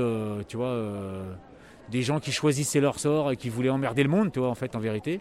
des 1.90 2.02
gens 2.02 2.20
qui 2.22 2.32
choisissaient 2.32 2.80
leur 2.80 2.98
sort 2.98 3.32
et 3.32 3.36
qui 3.36 3.50
voulaient 3.50 3.70
emmerder 3.70 4.04
le 4.04 4.10
monde, 4.10 4.32
tu 4.32 4.40
vois, 4.40 4.48
en 4.48 4.56
fait, 4.56 4.78
en 4.78 4.80
vérité. 4.80 5.20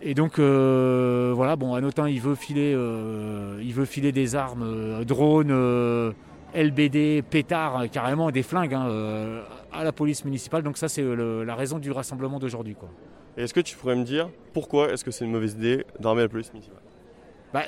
Et 0.00 0.14
donc 0.14 0.38
voilà, 0.38 1.56
bon, 1.56 1.74
Anotin, 1.74 2.08
il 2.08 2.20
veut 2.20 2.36
filer, 2.36 2.70
il 2.70 3.74
veut 3.74 3.84
filer 3.84 4.12
des 4.12 4.36
armes, 4.36 5.04
drones 5.04 6.14
LBD, 6.54 7.22
pétards, 7.28 7.80
euh, 7.80 7.86
carrément 7.86 8.30
des 8.30 8.42
flingues 8.42 8.74
hein, 8.74 8.86
euh, 8.88 9.42
à 9.72 9.84
la 9.84 9.92
police 9.92 10.24
municipale. 10.24 10.62
Donc 10.62 10.78
ça, 10.78 10.88
c'est 10.88 11.02
euh, 11.02 11.44
la 11.44 11.54
raison 11.54 11.78
du 11.78 11.90
rassemblement 11.90 12.38
d'aujourd'hui. 12.38 12.76
Est-ce 13.36 13.52
que 13.52 13.60
tu 13.60 13.76
pourrais 13.76 13.96
me 13.96 14.04
dire 14.04 14.30
pourquoi 14.52 14.92
est-ce 14.92 15.04
que 15.04 15.10
c'est 15.10 15.24
une 15.24 15.32
mauvaise 15.32 15.54
idée 15.54 15.84
d'armer 15.98 16.22
la 16.22 16.28
police 16.28 16.52
municipale? 16.52 16.80
Bah, 17.52 17.64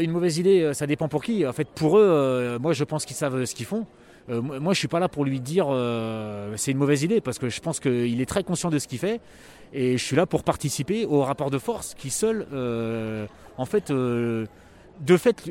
Une 0.00 0.10
mauvaise 0.10 0.38
idée, 0.38 0.72
ça 0.72 0.86
dépend 0.86 1.08
pour 1.08 1.22
qui. 1.22 1.46
En 1.46 1.52
fait, 1.52 1.68
pour 1.68 1.98
eux, 1.98 2.58
moi, 2.60 2.72
je 2.72 2.84
pense 2.84 3.04
qu'ils 3.04 3.16
savent 3.16 3.44
ce 3.44 3.54
qu'ils 3.54 3.66
font. 3.66 3.86
moi, 4.28 4.72
je 4.72 4.78
suis 4.78 4.88
pas 4.88 4.98
là 4.98 5.08
pour 5.08 5.26
lui 5.26 5.40
dire 5.40 5.66
c'est 6.56 6.70
une 6.70 6.78
mauvaise 6.78 7.02
idée 7.02 7.20
parce 7.20 7.38
que 7.38 7.50
je 7.50 7.60
pense 7.60 7.78
qu'il 7.78 8.20
est 8.20 8.26
très 8.26 8.44
conscient 8.44 8.70
de 8.70 8.78
ce 8.78 8.88
qu'il 8.88 8.98
fait 8.98 9.20
et 9.74 9.98
je 9.98 10.02
suis 10.02 10.16
là 10.16 10.24
pour 10.24 10.42
participer 10.42 11.04
au 11.04 11.20
rapport 11.20 11.50
de 11.50 11.58
force 11.58 11.92
qui 11.94 12.08
seul, 12.08 12.46
en 13.58 13.66
fait 13.66 13.92
de 15.00 15.16
fait 15.16 15.42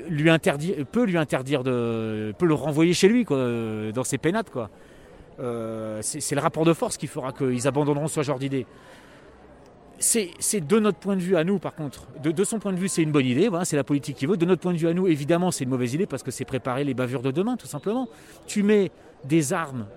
peut 0.92 1.04
lui 1.06 1.18
interdire 1.18 1.64
de, 1.64 2.34
peut 2.38 2.46
le 2.46 2.54
renvoyer 2.54 2.94
chez 2.94 3.08
lui 3.08 3.26
dans 3.26 4.04
ses 4.04 4.18
pénates. 4.18 4.52
Euh, 5.40 6.00
c'est 6.02 6.36
le 6.36 6.42
rapport 6.42 6.66
de 6.66 6.74
force 6.74 6.98
qui 6.98 7.08
fera 7.08 7.32
qu'ils 7.32 7.68
abandonneront 7.68 8.08
ce 8.08 8.24
genre 8.24 8.40
d'idée. 8.40 8.66
C'est 9.98 10.60
de 10.60 10.80
notre 10.80 10.98
point 10.98 11.16
de 11.16 11.22
vue 11.22 11.38
à 11.38 11.44
nous, 11.44 11.58
par 11.58 11.74
contre. 11.74 12.08
De, 12.22 12.44
son 12.44 12.60
point 12.60 12.74
de 12.74 12.78
vue, 12.78 12.90
c'est 12.90 13.02
une 13.02 13.12
bonne 13.12 13.26
idée. 13.26 13.50
C'est 13.64 13.78
la 13.78 13.84
politique 13.84 14.18
qui 14.18 14.26
veut. 14.26 14.38
De 14.38 14.46
notre 14.46 14.62
point 14.62 14.74
de 14.74 14.78
vue 14.78 14.88
à 14.88 14.94
nous, 14.94 15.08
évidemment, 15.08 15.52
c'est 15.52 15.64
une 15.64 15.70
mauvaise 15.70 15.94
idée 15.94 16.06
parce 16.06 16.22
que 16.22 16.32
c'est 16.32 16.46
préparer 16.46 16.84
les 16.84 16.94
bavures 16.94 17.22
de 17.22 17.32
demain, 17.32 17.56
tout 17.56 17.68
simplement. 17.68 18.08
Tu 18.46 18.62
mets 18.62 18.92
des 19.24 19.54
armes, 19.54 19.88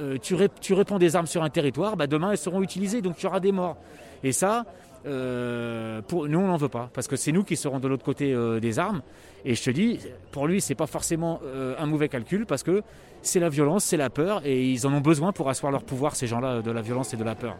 euh, 0.00 0.16
tu, 0.22 0.36
tu, 0.60 0.74
répands 0.74 0.98
des 0.98 1.16
armes 1.16 1.26
sur 1.26 1.42
un 1.42 1.50
territoire, 1.50 1.96
bah 1.96 2.06
demain 2.06 2.30
elles 2.30 2.38
seront 2.38 2.62
utilisées, 2.62 3.02
donc 3.02 3.16
tu 3.16 3.26
auras 3.26 3.40
des 3.40 3.52
morts. 3.52 3.76
Et 4.22 4.32
ça, 4.32 4.64
euh, 5.06 6.00
nous, 6.10 6.38
on 6.38 6.46
n'en 6.46 6.56
veut 6.56 6.68
pas, 6.68 6.90
parce 6.92 7.06
que 7.06 7.16
c'est 7.16 7.32
nous 7.32 7.44
qui 7.44 7.56
serons 7.56 7.78
de 7.78 7.88
l'autre 7.88 8.04
côté 8.04 8.32
euh, 8.32 8.60
des 8.60 8.78
armes. 8.78 9.02
Et 9.44 9.54
je 9.54 9.62
te 9.62 9.70
dis, 9.70 10.00
pour 10.32 10.46
lui, 10.46 10.60
c'est 10.60 10.74
pas 10.74 10.86
forcément 10.86 11.40
euh, 11.44 11.74
un 11.78 11.86
mauvais 11.86 12.08
calcul, 12.08 12.46
parce 12.46 12.62
que 12.62 12.82
c'est 13.22 13.40
la 13.40 13.48
violence, 13.48 13.84
c'est 13.84 13.96
la 13.96 14.10
peur, 14.10 14.42
et 14.44 14.70
ils 14.70 14.86
en 14.86 14.92
ont 14.92 15.00
besoin 15.00 15.32
pour 15.32 15.48
asseoir 15.48 15.72
leur 15.72 15.84
pouvoir, 15.84 16.16
ces 16.16 16.26
gens-là, 16.26 16.62
de 16.62 16.70
la 16.70 16.82
violence 16.82 17.14
et 17.14 17.16
de 17.16 17.24
la 17.24 17.34
peur. 17.34 17.56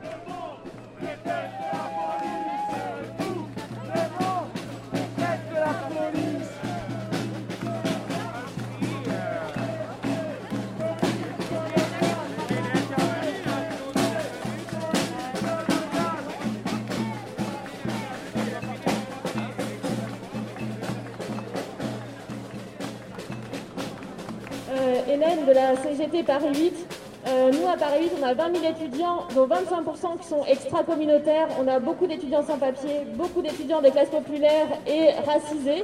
De 25.19 25.53
la 25.53 25.75
CGT 25.77 26.23
Paris 26.23 26.47
8. 26.55 26.87
Euh, 27.27 27.51
nous, 27.51 27.69
à 27.69 27.77
Paris 27.77 28.03
8, 28.03 28.13
on 28.21 28.25
a 28.25 28.35
20 28.35 28.57
000 28.57 28.73
étudiants, 28.73 29.25
dont 29.35 29.49
25% 29.49 30.19
qui 30.21 30.29
sont 30.29 30.45
extra-communautaires. 30.47 31.49
On 31.61 31.67
a 31.67 31.81
beaucoup 31.81 32.07
d'étudiants 32.07 32.45
sans 32.45 32.57
papier, 32.57 33.05
beaucoup 33.15 33.43
d'étudiants 33.43 33.83
des 33.83 33.91
classes 33.91 34.11
populaires 34.11 34.69
et 34.87 35.11
racisés. 35.27 35.83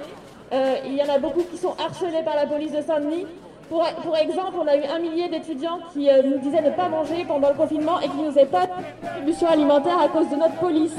Euh, 0.52 0.76
il 0.86 0.94
y 0.94 1.02
en 1.02 1.12
a 1.12 1.18
beaucoup 1.18 1.42
qui 1.50 1.56
sont 1.58 1.74
harcelés 1.84 2.22
par 2.24 2.36
la 2.36 2.46
police 2.46 2.70
de 2.70 2.80
Saint-Denis. 2.80 3.26
Pour, 3.68 3.84
pour, 4.04 4.16
exemple, 4.16 4.54
on 4.60 4.68
a 4.68 4.76
eu 4.76 4.84
un 4.84 5.00
millier 5.00 5.28
d'étudiants 5.28 5.80
qui 5.92 6.08
euh, 6.08 6.22
nous 6.22 6.38
disaient 6.38 6.62
ne 6.62 6.70
pas 6.70 6.88
manger 6.88 7.24
pendant 7.26 7.48
le 7.48 7.56
confinement 7.56 7.98
et 8.00 8.08
qui 8.08 8.16
ne 8.16 8.26
nous 8.26 8.30
faisaient 8.30 8.46
pas 8.46 8.66
de 8.66 8.72
distribution 9.02 9.48
alimentaire 9.48 9.98
à 9.98 10.08
cause 10.08 10.28
de 10.28 10.36
notre 10.36 10.54
police. 10.60 10.94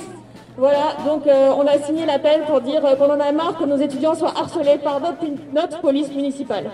Voilà, 0.58 0.96
donc 1.06 1.24
on 1.26 1.68
a 1.68 1.78
signé 1.80 2.06
l'appel 2.06 2.44
pour 2.44 2.62
dire 2.62 2.82
qu'on 2.98 3.12
en 3.12 3.20
a 3.20 3.34
marre 3.34 3.58
que 3.58 3.66
nos 3.66 3.76
étudiants 3.76 4.16
soient 4.16 4.32
harcelés 4.38 4.78
par 4.78 5.02
notre 5.02 5.82
police 5.82 6.10
municipale. 6.14 6.72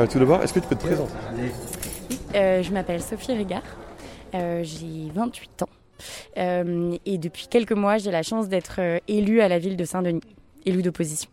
Euh, 0.00 0.06
tout 0.06 0.18
d'abord, 0.18 0.42
est-ce 0.42 0.54
que 0.54 0.60
tu 0.60 0.66
peux 0.66 0.76
te 0.76 0.86
présenter? 0.86 1.12
Euh, 2.34 2.62
Je 2.62 2.72
m'appelle 2.72 3.02
Sophie 3.02 3.34
Régard, 3.34 3.62
euh, 4.34 4.62
j'ai 4.64 5.10
28 5.14 5.62
ans. 5.62 5.68
et 7.04 7.18
depuis 7.18 7.48
quelques 7.48 7.72
mois, 7.72 7.98
j'ai 7.98 8.10
la 8.10 8.22
chance 8.22 8.48
d'être 8.48 8.80
élue 9.08 9.42
à 9.42 9.48
la 9.48 9.58
ville 9.58 9.76
de 9.76 9.84
Saint-Denis, 9.84 10.22
élue 10.64 10.82
d'opposition. 10.82 11.28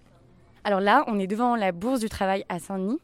Alors 0.65 0.81
là, 0.81 1.05
on 1.07 1.17
est 1.17 1.27
devant 1.27 1.55
la 1.55 1.71
Bourse 1.71 2.01
du 2.01 2.09
Travail 2.09 2.43
à 2.49 2.59
Saint-Denis. 2.59 2.99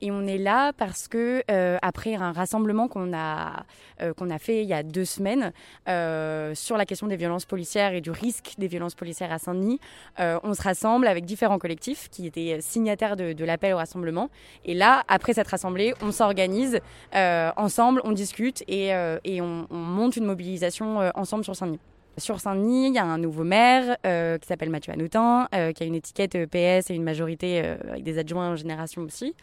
Et 0.00 0.10
on 0.10 0.26
est 0.26 0.38
là 0.38 0.72
parce 0.72 1.08
que 1.08 1.42
euh, 1.50 1.78
après 1.82 2.14
un 2.14 2.32
rassemblement 2.32 2.88
qu'on 2.88 3.12
a 3.12 3.64
euh, 4.00 4.12
qu'on 4.14 4.28
fait 4.38 4.62
il 4.62 4.68
y 4.68 4.72
a 4.72 4.82
deux 4.82 5.04
semaines 5.04 5.52
euh, 5.88 6.54
sur 6.54 6.76
la 6.76 6.86
question 6.86 7.06
des 7.06 7.16
violences 7.16 7.44
policières 7.44 7.92
et 7.92 8.00
du 8.00 8.10
risque 8.10 8.54
des 8.58 8.66
violences 8.66 8.94
policières 8.94 9.32
à 9.32 9.38
Saint-Denis, 9.38 9.78
on 10.18 10.54
se 10.54 10.62
rassemble 10.62 11.06
avec 11.06 11.24
différents 11.24 11.58
collectifs 11.58 12.08
qui 12.10 12.26
étaient 12.26 12.58
signataires 12.60 13.16
de, 13.16 13.44
l'appel 13.44 13.74
au 13.74 13.76
rassemblement. 13.76 14.30
Et 14.64 14.74
là, 14.74 15.02
après 15.08 15.34
cette 15.34 15.48
rassemblée, 15.48 15.94
on 16.00 16.12
s'organise 16.12 16.80
ensemble, 17.12 18.00
on 18.04 18.12
discute 18.12 18.62
et, 18.68 18.88
et 19.24 19.40
on, 19.40 19.66
on, 19.70 19.76
monte 19.76 20.16
une 20.16 20.24
mobilisation 20.24 21.10
ensemble 21.14 21.44
sur 21.44 21.56
Saint-Denis. 21.56 21.80
Sur 22.18 22.40
Saint-Denis, 22.40 22.88
il 22.88 22.94
y 22.94 22.98
a 22.98 23.06
un 23.06 23.16
nouveau 23.16 23.42
maire 23.42 23.96
euh, 24.04 24.36
qui 24.36 24.46
s'appelle 24.46 24.68
Mathieu 24.68 24.92
Anoutin, 24.92 25.48
euh, 25.54 25.72
qui 25.72 25.82
a 25.82 25.86
une 25.86 25.94
étiquette 25.94 26.34
euh, 26.34 26.46
PS 26.46 26.90
et 26.90 26.94
une 26.94 27.04
majorité 27.04 27.60
avec 27.88 28.02
des 28.02 28.18
adjoints 28.18 28.50
en 28.50 28.56
génération 28.56 29.00
aussi. 29.00 29.34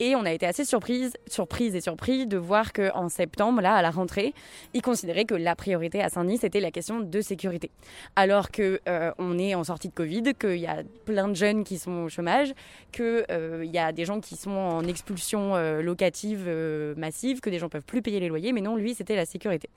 Et 0.00 0.16
on 0.16 0.24
a 0.24 0.32
été 0.32 0.44
assez 0.44 0.64
surprise, 0.64 1.12
surprise 1.28 1.76
et 1.76 1.80
surpris 1.80 2.26
de 2.26 2.36
voir 2.36 2.72
qu'en 2.72 3.08
septembre, 3.08 3.60
là, 3.60 3.74
à 3.74 3.82
la 3.82 3.90
rentrée, 3.90 4.34
ils 4.74 4.82
considéraient 4.82 5.26
que 5.26 5.36
la 5.36 5.54
priorité 5.54 6.02
à 6.02 6.08
Saint-Denis, 6.08 6.38
c'était 6.38 6.58
la 6.58 6.72
question 6.72 6.98
de 7.00 7.20
sécurité. 7.20 7.70
Alors 8.16 8.50
que 8.50 8.80
on 9.18 9.38
est 9.38 9.54
en 9.54 9.64
sortie 9.64 9.88
de 9.88 9.94
Covid, 9.94 10.34
qu'il 10.38 10.58
y 10.58 10.66
a 10.66 10.82
plein 11.04 11.28
de 11.28 11.34
jeunes 11.34 11.62
qui 11.62 11.78
sont 11.78 12.04
au 12.04 12.08
chômage, 12.08 12.52
qu'il 12.90 13.24
y 13.62 13.78
a 13.78 13.92
des 13.92 14.04
gens 14.04 14.20
qui 14.20 14.36
sont 14.36 14.50
en 14.50 14.84
expulsion 14.84 15.56
locative 15.80 16.48
massive, 16.96 17.40
que 17.40 17.50
des 17.50 17.58
gens 17.58 17.68
peuvent 17.68 17.82
plus 17.82 18.02
payer 18.02 18.18
les 18.20 18.28
loyers, 18.28 18.52
mais 18.52 18.60
non, 18.60 18.76
lui, 18.76 18.94
c'était 18.94 19.16
la 19.16 19.26
sécurité. 19.26 19.68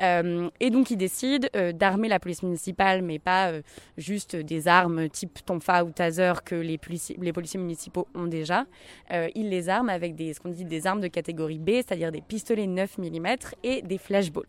et 0.00 0.70
donc, 0.70 0.90
il 0.90 0.96
décide 0.96 1.50
d'armer 1.72 2.08
la 2.08 2.18
police 2.18 2.42
municipale, 2.42 3.02
mais 3.02 3.18
pas 3.18 3.50
euh, 3.50 3.62
juste 3.96 4.36
des 4.36 4.68
armes 4.68 5.08
type 5.08 5.44
tonfa 5.44 5.84
ou 5.84 5.90
taser 5.90 6.32
que 6.44 6.54
les, 6.54 6.78
policiers, 6.78 7.16
municipaux 7.58 8.06
ont 8.14 8.26
déjà. 8.26 8.64
Euh, 9.12 9.28
ils 9.34 9.48
les 9.48 9.68
arment 9.68 9.92
avec 9.92 10.14
des, 10.14 10.34
ce 10.34 10.40
qu'on 10.40 10.50
dit 10.50 10.64
des 10.64 10.86
armes 10.86 11.00
de 11.00 11.08
catégorie 11.08 11.58
B, 11.58 11.70
c'est-à-dire 11.70 12.12
des 12.12 12.20
pistolets 12.20 12.66
9 12.66 12.98
mm 12.98 13.26
et 13.62 13.82
des 13.82 13.98
flashballs. 13.98 14.46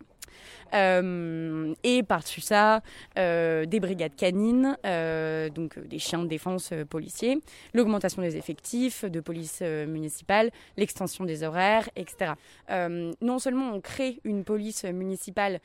Euh, 0.73 1.73
et 1.83 2.03
par-dessus 2.03 2.41
ça, 2.41 2.81
euh, 3.17 3.65
des 3.65 3.79
brigades 3.79 4.15
canines, 4.15 4.77
euh, 4.85 5.49
donc 5.49 5.79
des 5.79 5.99
chiens 5.99 6.19
de 6.19 6.27
défense 6.27 6.73
policiers, 6.89 7.39
l'augmentation 7.73 8.21
des 8.21 8.37
effectifs 8.37 9.05
de 9.05 9.19
police 9.19 9.61
municipale, 9.61 10.49
l'extension 10.77 11.25
des 11.25 11.43
horaires, 11.43 11.89
etc. 11.95 12.33
non 13.21 13.39
seulement 13.39 13.71
on 13.73 13.81
crée 13.81 14.19
une 14.23 14.43
police 14.43 14.83
municipale 14.85 15.59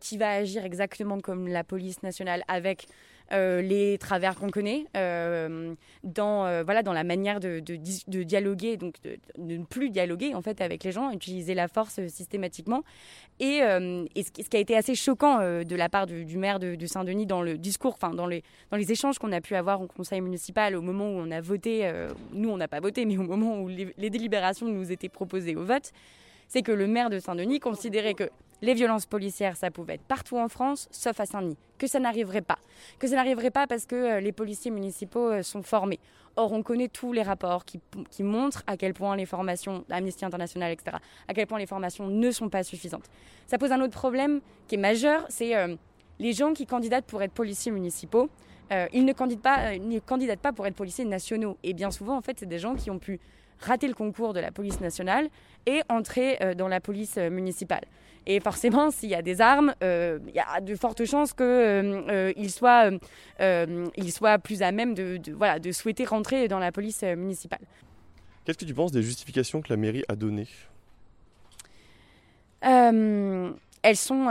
qui 0.00 0.18
va 0.18 0.30
agir 0.30 0.64
exactement 0.64 1.20
comme 1.20 1.48
la 1.48 1.64
police 1.64 2.02
nationale 2.02 2.42
avec 2.48 2.86
les 3.32 3.98
travers 3.98 4.36
qu'on 4.36 4.50
connaît, 4.50 4.84
dans, 4.94 6.62
voilà, 6.64 6.82
dans 6.82 6.92
la 6.92 7.04
manière 7.04 7.40
de, 7.40 7.60
dialoguer, 8.22 8.76
donc 8.76 8.94
de, 9.02 9.16
ne 9.38 9.64
plus 9.64 9.90
dialoguer 9.90 10.34
en 10.34 10.42
fait 10.42 10.60
avec 10.60 10.84
les 10.84 10.92
gens, 10.92 11.10
utiliser 11.10 11.54
la 11.54 11.68
force 11.68 12.04
systématiquement. 12.08 12.82
Et, 13.40 13.58
et 14.14 14.22
ce, 14.22 14.30
qui 14.30 14.56
a 14.56 14.60
été 14.60 14.76
assez 14.76 14.94
choquant 14.94 15.38
de 15.38 15.76
la 15.76 15.88
part 15.88 16.06
du, 16.06 16.36
maire 16.36 16.58
de, 16.58 16.86
Saint-Denis 16.86 17.26
dans 17.26 17.42
le 17.42 17.58
discours, 17.58 17.94
enfin 17.94 18.14
dans 18.14 18.26
les, 18.26 18.42
dans 18.70 18.76
les 18.76 18.92
échanges 18.92 19.18
qu'on 19.18 19.32
a 19.32 19.40
pu 19.40 19.54
avoir 19.54 19.80
au 19.82 19.86
conseil 19.86 20.20
municipal 20.20 20.76
au 20.76 20.82
moment 20.82 21.06
où 21.06 21.18
on 21.18 21.30
a 21.30 21.40
voté, 21.40 21.90
nous 22.32 22.50
on 22.50 22.56
n'a 22.56 22.68
pas 22.68 22.80
voté, 22.80 23.04
mais 23.04 23.16
au 23.16 23.22
moment 23.22 23.60
où 23.60 23.68
les 23.68 24.10
délibérations 24.10 24.66
nous 24.66 24.92
étaient 24.92 25.08
proposées 25.08 25.56
au 25.56 25.64
vote, 25.64 25.92
c'est 26.48 26.62
que 26.62 26.72
le 26.72 26.86
maire 26.86 27.10
de 27.10 27.18
Saint-Denis 27.18 27.60
considérait 27.60 28.14
que 28.14 28.30
les 28.64 28.74
violences 28.74 29.04
policières, 29.04 29.56
ça 29.56 29.70
pouvait 29.70 29.94
être 29.94 30.04
partout 30.04 30.38
en 30.38 30.48
France, 30.48 30.88
sauf 30.90 31.20
à 31.20 31.26
Saint-Denis. 31.26 31.58
Que 31.76 31.86
ça 31.86 32.00
n'arriverait 32.00 32.40
pas. 32.40 32.58
Que 32.98 33.06
ça 33.06 33.16
n'arriverait 33.16 33.50
pas 33.50 33.66
parce 33.66 33.84
que 33.84 33.94
euh, 33.94 34.20
les 34.20 34.32
policiers 34.32 34.70
municipaux 34.70 35.30
euh, 35.30 35.42
sont 35.42 35.62
formés. 35.62 36.00
Or, 36.36 36.52
on 36.52 36.62
connaît 36.62 36.88
tous 36.88 37.12
les 37.12 37.22
rapports 37.22 37.64
qui, 37.64 37.78
montrent 38.22 38.62
à 38.66 38.76
quel 38.76 38.94
point 38.94 39.16
les 39.16 39.26
formations, 39.26 39.84
Amnesty 39.90 40.24
International, 40.24 40.72
etc., 40.72 40.96
à 41.28 41.34
quel 41.34 41.46
point 41.46 41.58
les 41.58 41.66
formations 41.66 42.08
ne 42.08 42.30
sont 42.30 42.48
pas 42.48 42.64
suffisantes. 42.64 43.04
Ça 43.46 43.58
pose 43.58 43.70
un 43.70 43.80
autre 43.80 43.92
problème 43.92 44.40
qui 44.66 44.74
est 44.76 44.78
majeur, 44.78 45.26
c'est 45.28 45.54
euh, 45.54 45.76
les 46.18 46.32
gens 46.32 46.52
qui 46.54 46.66
candidatent 46.66 47.04
pour 47.04 47.22
être 47.22 47.32
policiers 47.32 47.70
municipaux. 47.70 48.30
ils 48.92 49.04
ne 49.04 49.12
candidatent, 49.12 49.42
pas, 49.42 49.78
ne 49.78 49.98
candidatent 50.00 50.40
pas 50.40 50.52
pour 50.52 50.66
être 50.66 50.74
policiers 50.74 51.04
nationaux. 51.04 51.56
Et 51.62 51.72
bien 51.72 51.90
souvent, 51.90 52.16
en 52.16 52.22
fait, 52.22 52.40
c'est 52.40 52.48
des 52.48 52.58
gens 52.58 52.74
qui 52.74 52.90
ont 52.90 52.98
pu 52.98 53.20
rater 53.60 53.86
le 53.86 53.94
concours 53.94 54.32
de 54.32 54.40
la 54.40 54.50
police 54.50 54.80
nationale 54.80 55.28
et 55.66 55.82
entrer 55.88 56.38
dans 56.56 56.66
la 56.66 56.80
police 56.80 57.16
municipale. 57.16 57.84
Et 58.26 58.40
forcément, 58.40 58.90
s'il 58.90 59.10
y 59.10 59.14
a 59.14 59.22
des 59.22 59.40
armes, 59.40 59.74
euh, 59.82 60.18
il 60.28 60.34
y 60.34 60.40
a 60.40 60.60
de 60.60 60.74
fortes 60.76 61.04
chances 61.04 61.34
qu'ils 61.34 61.44
euh, 61.44 62.32
euh, 63.40 64.08
soient, 64.08 64.38
plus 64.38 64.62
à 64.62 64.72
même 64.72 64.94
de, 64.94 65.20
voilà, 65.36 65.58
de 65.58 65.72
souhaiter 65.72 66.04
rentrer 66.04 66.48
dans 66.48 66.58
la 66.58 66.72
police 66.72 67.02
municipale. 67.02 67.60
Qu'est-ce 68.44 68.58
que 68.58 68.64
tu 68.64 68.74
penses 68.74 68.92
des 68.92 69.02
justifications 69.02 69.60
que 69.60 69.68
la 69.68 69.76
mairie 69.76 70.04
a 70.08 70.16
données? 70.16 70.48
Elles 72.62 73.96
sont 73.96 74.28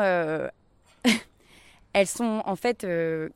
elles 1.94 2.08
sont 2.08 2.42
en 2.46 2.56
fait 2.56 2.86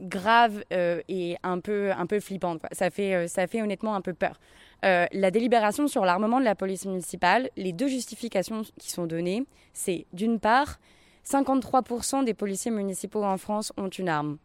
graves 0.01 0.63
et 0.71 1.37
un 1.43 1.59
peu, 1.59 1.91
un 1.91 2.05
peu 2.05 2.19
flippantes. 2.19 2.61
Ça, 2.71 2.89
fait, 2.89 3.27
ça 3.27 3.47
fait 3.47 3.61
honnêtement 3.61 3.95
un 3.95 4.01
peu 4.01 4.13
peur. 4.13 4.39
Euh, 4.85 5.07
la 5.11 5.31
délibération 5.31 5.87
sur 5.87 6.05
l'armement 6.05 6.39
de 6.39 6.45
la 6.45 6.55
police 6.55 6.85
municipale, 6.85 7.49
les 7.57 7.73
deux 7.73 7.87
justifications 7.87 8.61
qui 8.79 8.91
sont 8.91 9.07
données, 9.07 9.45
c'est 9.73 10.05
d'une 10.13 10.39
part, 10.39 10.79
53% 11.25 12.23
des 12.23 12.33
policiers 12.33 12.71
municipaux 12.71 13.23
en 13.23 13.37
France 13.37 13.73
ont 13.77 13.89
une 13.89 14.09
arme. 14.09 14.37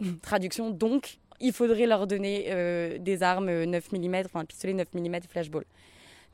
Traduction, 0.22 0.70
donc, 0.70 1.18
il 1.40 1.52
faudrait 1.52 1.86
leur 1.86 2.06
donner 2.06 2.46
euh, 2.48 2.98
des 2.98 3.22
armes 3.22 3.64
9 3.64 3.92
mm, 3.92 4.14
enfin 4.24 4.44
pistolet 4.44 4.74
9 4.74 4.88
mm 4.94 5.16
flashball. 5.28 5.64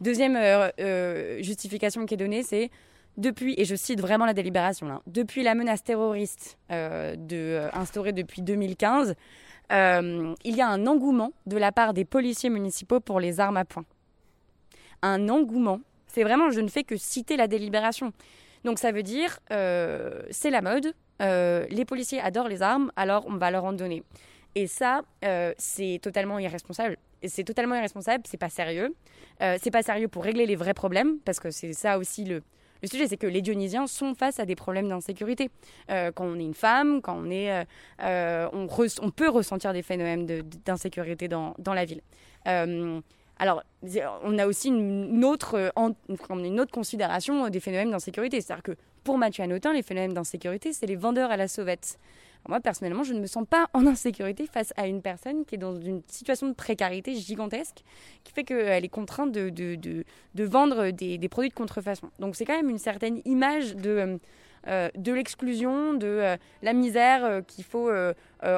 Deuxième 0.00 0.36
euh, 0.36 1.42
justification 1.42 2.06
qui 2.06 2.14
est 2.14 2.16
donnée, 2.16 2.42
c'est 2.42 2.70
depuis, 3.16 3.54
et 3.58 3.64
je 3.64 3.74
cite 3.74 4.00
vraiment 4.00 4.26
la 4.26 4.34
délibération, 4.34 5.00
depuis 5.06 5.42
la 5.42 5.54
menace 5.54 5.82
terroriste 5.82 6.58
instaurée 6.70 8.12
depuis 8.12 8.42
2015, 8.42 9.14
euh, 9.72 10.34
il 10.44 10.56
y 10.56 10.60
a 10.60 10.68
un 10.68 10.86
engouement 10.86 11.32
de 11.46 11.56
la 11.56 11.72
part 11.72 11.94
des 11.94 12.04
policiers 12.04 12.50
municipaux 12.50 13.00
pour 13.00 13.20
les 13.20 13.40
armes 13.40 13.56
à 13.56 13.64
poing. 13.64 13.84
Un 15.00 15.28
engouement. 15.28 15.80
C'est 16.06 16.24
vraiment, 16.24 16.50
je 16.50 16.60
ne 16.60 16.68
fais 16.68 16.84
que 16.84 16.96
citer 16.96 17.36
la 17.36 17.48
délibération. 17.48 18.12
Donc 18.64 18.78
ça 18.78 18.92
veut 18.92 19.02
dire, 19.02 19.38
euh, 19.50 20.22
c'est 20.30 20.50
la 20.50 20.60
mode, 20.60 20.94
euh, 21.22 21.66
les 21.70 21.84
policiers 21.84 22.20
adorent 22.20 22.48
les 22.48 22.62
armes, 22.62 22.92
alors 22.96 23.24
on 23.26 23.36
va 23.36 23.50
leur 23.50 23.64
en 23.64 23.72
donner. 23.72 24.02
Et 24.54 24.66
ça, 24.66 25.00
c'est 25.56 25.98
totalement 26.02 26.38
irresponsable. 26.38 26.98
C'est 27.24 27.44
totalement 27.44 27.74
irresponsable, 27.74 28.24
c'est 28.26 28.36
pas 28.36 28.50
sérieux. 28.50 28.94
c'est 29.40 29.70
pas 29.70 29.82
sérieux 29.82 30.08
pour 30.08 30.24
régler 30.24 30.44
les 30.44 30.56
vrais 30.56 30.74
problèmes, 30.74 31.20
parce 31.24 31.40
que 31.40 31.50
c'est 31.50 31.72
ça 31.72 31.96
aussi 31.96 32.26
le, 32.26 32.42
le 32.82 32.88
sujet, 32.88 33.06
c'est 33.06 33.16
que 33.16 33.28
les 33.28 33.42
Dionysiens 33.42 33.86
sont 33.86 34.14
face 34.14 34.40
à 34.40 34.44
des 34.44 34.56
problèmes 34.56 34.88
d'insécurité. 34.88 35.50
Euh, 35.90 36.10
quand 36.12 36.24
on 36.24 36.38
est 36.38 36.44
une 36.44 36.54
femme, 36.54 37.00
quand 37.00 37.16
on 37.16 37.30
est, 37.30 37.52
euh, 37.52 37.64
euh, 38.02 38.48
on, 38.52 39.10
peut 39.10 39.28
ressentir 39.28 39.72
des 39.72 39.82
phénomènes 39.82 40.26
d'insécurité 40.64 41.28
dans, 41.28 41.54
la 41.64 41.84
ville. 41.84 42.02
alors, 42.44 43.62
on 44.24 44.38
a 44.38 44.46
aussi 44.46 44.68
une 44.68 45.24
autre, 45.24 45.72
une 46.30 46.60
autre 46.60 46.72
considération 46.72 47.48
des 47.48 47.60
phénomènes 47.60 47.92
d'insécurité. 47.92 48.40
C'est-à-dire 48.40 48.64
que 48.64 48.76
pour 49.04 49.16
Mathieu 49.16 49.44
Anotin, 49.44 49.72
les 49.72 49.82
phénomènes 49.82 50.14
d'insécurité, 50.14 50.72
c'est 50.72 50.86
les 50.86 50.96
vendeurs 50.96 51.30
à 51.30 51.36
la 51.36 51.46
sauvette 51.48 51.98
moi, 52.48 52.60
personnellement, 52.60 53.04
je 53.04 53.14
ne 53.14 53.20
me 53.20 53.26
sens 53.26 53.44
pas 53.48 53.68
en 53.72 53.86
insécurité 53.86 54.46
face 54.46 54.72
à 54.76 54.86
une 54.86 55.00
personne 55.00 55.44
qui 55.44 55.54
est 55.54 55.58
dans 55.58 55.76
une 55.80 56.02
situation 56.08 56.48
de 56.48 56.54
précarité 56.54 57.14
gigantesque, 57.14 57.82
qui 58.24 58.32
fait 58.32 58.44
qu'elle 58.44 58.84
est 58.84 58.88
contrainte 58.88 59.32
de, 59.32 60.04
vendre 60.44 60.90
des, 60.90 61.28
produits 61.28 61.50
de 61.50 61.54
contrefaçon. 61.54 62.10
Donc 62.18 62.34
c'est 62.34 62.44
quand 62.44 62.56
même 62.56 62.70
une 62.70 62.78
certaine 62.78 63.20
image 63.24 63.76
de... 63.76 64.18
Euh, 64.68 64.90
l'exclusion, 64.94 65.94
de 65.94 66.06
euh, 66.06 66.36
la 66.62 66.72
misère 66.72 67.24
euh, 67.24 67.40
qu'il 67.42 67.64
faut 67.64 67.90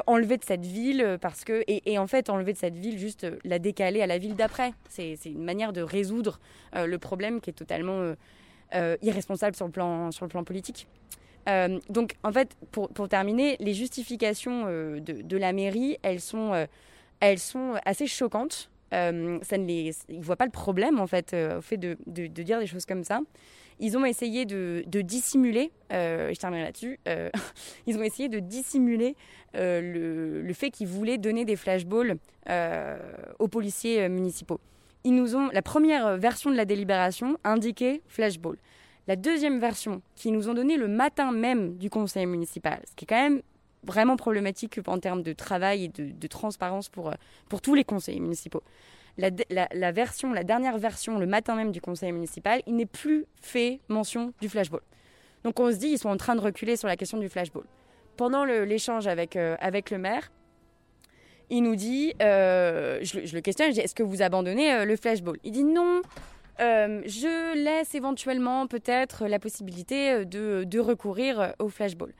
enlever 0.05 0.37
de 0.37 0.43
cette 0.43 0.65
ville 0.65 1.17
parce 1.19 1.43
que 1.43 1.63
et, 1.67 1.97
en 1.97 2.05
fait 2.05 2.29
enlever 2.29 2.53
de 2.53 2.57
cette 2.57 2.75
ville 2.75 2.97
juste 2.99 3.25
la 3.43 3.57
décaler 3.59 4.01
à 4.01 4.07
la 4.07 4.17
ville 4.17 4.35
d'après. 4.35 4.73
C'est 4.89 5.17
une 5.25 5.43
manière 5.43 5.73
de 5.73 5.81
résoudre 5.81 6.39
le 6.73 6.97
problème 6.97 7.41
qui 7.41 7.49
est 7.49 7.53
totalement 7.53 8.13
irresponsable 9.01 9.55
sur 9.55 9.65
le 9.67 9.71
plan 9.71 10.43
politique. 10.43 10.87
Euh, 11.47 11.79
donc, 11.89 12.15
en 12.23 12.31
fait, 12.31 12.55
pour, 12.71 13.09
terminer, 13.09 13.57
les 13.59 13.73
justifications 13.73 14.65
euh, 14.67 14.99
de, 14.99 15.37
la 15.37 15.53
mairie, 15.53 15.97
elles 16.01 16.19
sont, 16.19 16.53
euh, 16.53 16.65
assez 17.85 18.07
choquantes. 18.07 18.69
ils 18.91 18.97
ne 18.97 20.21
voient 20.21 20.35
pas 20.35 20.45
le 20.45 20.51
problème, 20.51 20.99
en 20.99 21.07
fait, 21.07 21.33
au 21.33 21.61
fait 21.61 21.77
de, 21.77 21.97
dire 22.07 22.59
des 22.59 22.67
choses 22.67 22.85
comme 22.85 23.03
ça. 23.03 23.21
Ils 23.79 23.97
ont 23.97 24.05
essayé 24.05 24.45
de, 24.45 24.83
dissimuler, 25.01 25.71
je 25.91 26.37
termine 26.39 26.61
là-dessus, 26.61 26.99
ils 27.87 27.97
ont 27.97 28.03
essayé 28.03 28.29
de 28.29 28.39
dissimuler 28.39 29.15
le, 29.53 30.41
le, 30.41 30.53
fait 30.53 30.69
qu'ils 30.69 30.87
voulaient 30.87 31.17
donner 31.17 31.45
des 31.45 31.55
flashballs 31.55 32.17
aux 33.39 33.47
policiers 33.47 34.07
municipaux. 34.09 34.59
Ils 35.03 35.13
nous 35.13 35.35
ont, 35.35 35.49
la 35.51 35.61
première 35.61 36.17
version 36.17 36.49
de 36.49 36.55
la 36.55 36.65
délibération 36.65 37.37
indiquait 37.43 38.01
flashball 38.07 38.57
la 39.07 39.15
deuxième 39.15 39.59
version, 39.59 40.01
qui 40.15 40.31
nous 40.31 40.49
ont 40.49 40.53
donné 40.53 40.77
le 40.77 40.87
matin 40.87 41.31
même 41.31 41.77
du 41.77 41.89
conseil 41.89 42.25
municipal, 42.25 42.81
ce 42.89 42.95
qui 42.95 43.05
est 43.05 43.07
quand 43.07 43.21
même 43.21 43.41
vraiment 43.83 44.17
problématique 44.17 44.79
en 44.87 44.99
termes 44.99 45.21
de 45.21 45.33
travail 45.33 45.85
et 45.85 45.87
de, 45.89 46.27
transparence 46.27 46.89
pour, 46.89 47.09
euh, 47.09 47.13
pour 47.47 47.61
tous 47.61 47.75
les 47.75 47.83
conseils 47.83 48.19
municipaux. 48.19 48.63
La, 49.17 49.91
version, 49.91 50.33
la 50.33 50.43
dernière 50.43 50.77
version, 50.77 51.19
le 51.19 51.25
matin 51.25 51.55
même 51.55 51.71
du 51.71 51.79
conseil 51.79 52.11
municipal, 52.11 52.61
il 52.67 52.75
n'est 52.75 52.85
plus 52.85 53.25
fait 53.41 53.79
mention 53.87 54.33
du 54.41 54.49
flashball. 54.49 54.81
Donc 55.45 55.59
on 55.59 55.71
se 55.71 55.77
dit, 55.77 55.87
ils 55.87 55.99
sont 55.99 56.09
en 56.09 56.17
train 56.17 56.35
de 56.35 56.41
reculer 56.41 56.75
sur 56.75 56.89
la 56.89 56.97
question 56.97 57.17
du 57.17 57.29
flashball. 57.29 57.63
Pendant 58.17 58.43
l'échange 58.43 59.07
avec, 59.07 59.37
euh, 59.37 59.55
avec 59.59 59.89
le 59.89 59.99
maire, 59.99 60.31
il 61.49 61.61
nous 61.61 61.75
dit, 61.75 62.13
euh, 62.21 62.99
je, 63.03 63.33
le 63.33 63.41
questionne, 63.41 63.69
est-ce 63.69 63.95
que 63.95 64.03
vous 64.03 64.21
abandonnez 64.21 64.83
le 64.83 64.95
flashball? 64.97 65.37
Il 65.43 65.51
dit 65.51 65.63
non, 65.63 66.01
euh, 66.59 67.01
je 67.05 67.55
laisse 67.55 67.95
éventuellement 67.95 68.67
peut-être 68.67 69.27
la 69.27 69.39
possibilité 69.39 70.11
euh, 70.11 70.25
de, 70.25 70.79
recourir 70.79 71.39
euh, 71.39 71.51
au 71.59 71.69
flashball. 71.69 72.13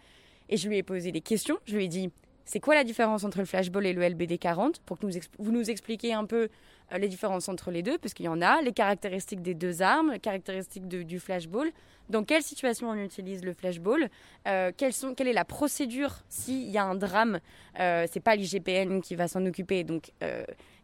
Et 0.49 0.57
je 0.57 0.67
lui 0.67 0.77
ai 0.77 0.83
posé 0.83 1.11
des 1.11 1.21
questions. 1.21 1.57
Je 1.65 1.75
lui 1.75 1.85
ai 1.85 1.87
dit, 1.87 2.09
c'est 2.43 2.59
quoi 2.59 2.75
la 2.75 2.83
différence 2.83 3.23
entre 3.23 3.39
le 3.39 3.45
flashball 3.45 3.85
et 3.85 3.93
le 3.93 4.07
LBD 4.07 4.37
40 4.37 4.81
Pour 4.81 4.99
que 4.99 5.07
vous 5.39 5.51
nous 5.51 5.69
expliquiez 5.69 6.13
un 6.13 6.25
peu 6.25 6.49
les 6.97 7.07
différences 7.07 7.49
entre 7.49 7.71
les 7.71 7.83
deux, 7.83 7.97
puisqu'il 7.97 8.23
y 8.23 8.29
en 8.29 8.41
a, 8.41 8.61
les 8.61 8.71
caractéristiques 8.71 9.41
des 9.41 9.53
deux 9.53 9.81
armes, 9.81 10.11
les 10.11 10.19
caractéristiques 10.19 10.87
du 10.87 11.19
flashball, 11.19 11.71
dans 12.09 12.23
quelle 12.23 12.43
situation 12.43 12.89
on 12.89 12.95
utilise 12.95 13.43
le 13.43 13.53
flashball, 13.53 14.09
euh, 14.47 14.71
quelle 14.77 15.27
est 15.27 15.33
la 15.33 15.45
procédure 15.45 16.23
s'il 16.29 16.69
y 16.69 16.77
a 16.77 16.83
un 16.83 16.95
drame, 16.95 17.39
euh, 17.79 18.05
c'est 18.11 18.19
pas 18.19 18.35
l'IGPN 18.35 19.01
qui 19.01 19.15
va 19.15 19.27
s'en 19.27 19.43
occuper, 19.45 19.83
donc 19.83 20.11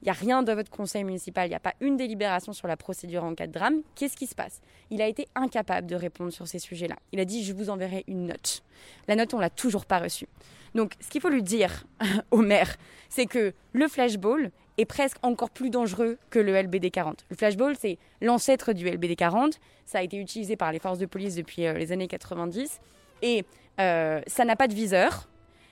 il 0.02 0.06
n'y 0.06 0.10
a 0.10 0.14
rien 0.14 0.42
dans 0.42 0.56
votre 0.56 0.72
conseil 0.72 1.04
municipal, 1.04 1.46
il 1.46 1.50
n'y 1.50 1.56
a 1.56 1.60
pas 1.60 1.76
une 1.80 1.96
délibération 1.96 2.54
sur 2.54 2.68
la 2.68 2.76
procédure 2.76 3.24
en 3.24 3.36
cas 3.36 3.46
de 3.46 3.52
drame. 3.52 3.82
Qu'est-ce 3.94 4.18
qui 4.18 4.26
se 4.26 4.34
passe? 4.34 4.60
Il 4.90 5.00
a 5.00 5.08
été 5.08 5.28
incapable 5.36 5.86
de 5.86 5.96
répondre 5.96 6.32
sur 6.32 6.48
ces 6.48 6.58
sujets-là. 6.58 6.96
Il 7.12 7.20
a 7.20 7.26
dit 7.26 7.44
je 7.44 7.54
vous 7.54 7.70
enverrai 7.70 8.04
une 8.08 8.26
note. 8.26 8.64
La 9.08 9.16
note, 9.16 9.34
on 9.36 9.40
l'a 9.40 9.52
toujours 9.52 9.86
pas 9.86 10.00
reçue. 10.00 10.28
Donc, 10.74 10.94
ce 11.00 11.10
qu'il 11.10 11.22
faut 11.22 11.30
lui 11.30 11.44
dire 11.44 11.86
au 12.32 12.38
maire, 12.38 12.76
c'est 13.10 13.28
que 13.28 13.54
le 13.74 13.88
flashball 13.88 14.52
est 14.78 14.86
presque 14.86 15.18
encore 15.22 15.50
plus 15.50 15.70
dangereux 15.70 16.18
que 16.30 16.40
le 16.40 16.60
LBD 16.60 16.92
40. 16.92 17.26
Le 17.30 17.36
flashball, 17.36 17.76
c'est 17.80 17.98
l'ancêtre 18.22 18.74
du 18.74 18.90
LBD 18.90 19.16
40. 19.16 19.60
Ça 19.86 20.00
a 20.00 20.02
été 20.02 20.18
utilisé 20.18 20.56
par 20.56 20.72
les 20.72 20.80
forces 20.80 21.00
de 21.00 21.06
police 21.06 21.36
depuis 21.36 21.66
euh, 21.66 21.74
les 21.74 21.92
années 21.92 22.08
90. 22.08 22.80
Et 23.22 23.46
euh, 23.80 24.22
ça 24.28 24.46
n'a 24.46 24.56
pas 24.56 24.68
de 24.68 24.74
viseur. 24.74 25.28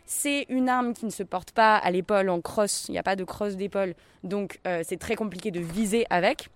C'est 0.05 0.45
une 0.49 0.69
arme 0.69 0.93
qui 0.93 1.05
ne 1.05 1.11
se 1.11 1.23
porte 1.23 1.51
pas 1.51 1.77
à 1.77 1.91
l'épaule 1.91 2.29
en 2.29 2.41
crosse, 2.41 2.85
il 2.89 2.93
n'y 2.93 2.97
a 2.97 3.03
pas 3.03 3.15
de 3.15 3.23
crosse 3.23 3.55
d'épaule, 3.55 3.93
donc 4.23 4.59
euh, 4.65 4.81
c'est 4.83 4.97
très 4.97 5.15
compliqué 5.15 5.51
de 5.51 5.59
viser 5.59 6.07
avec. 6.09 6.49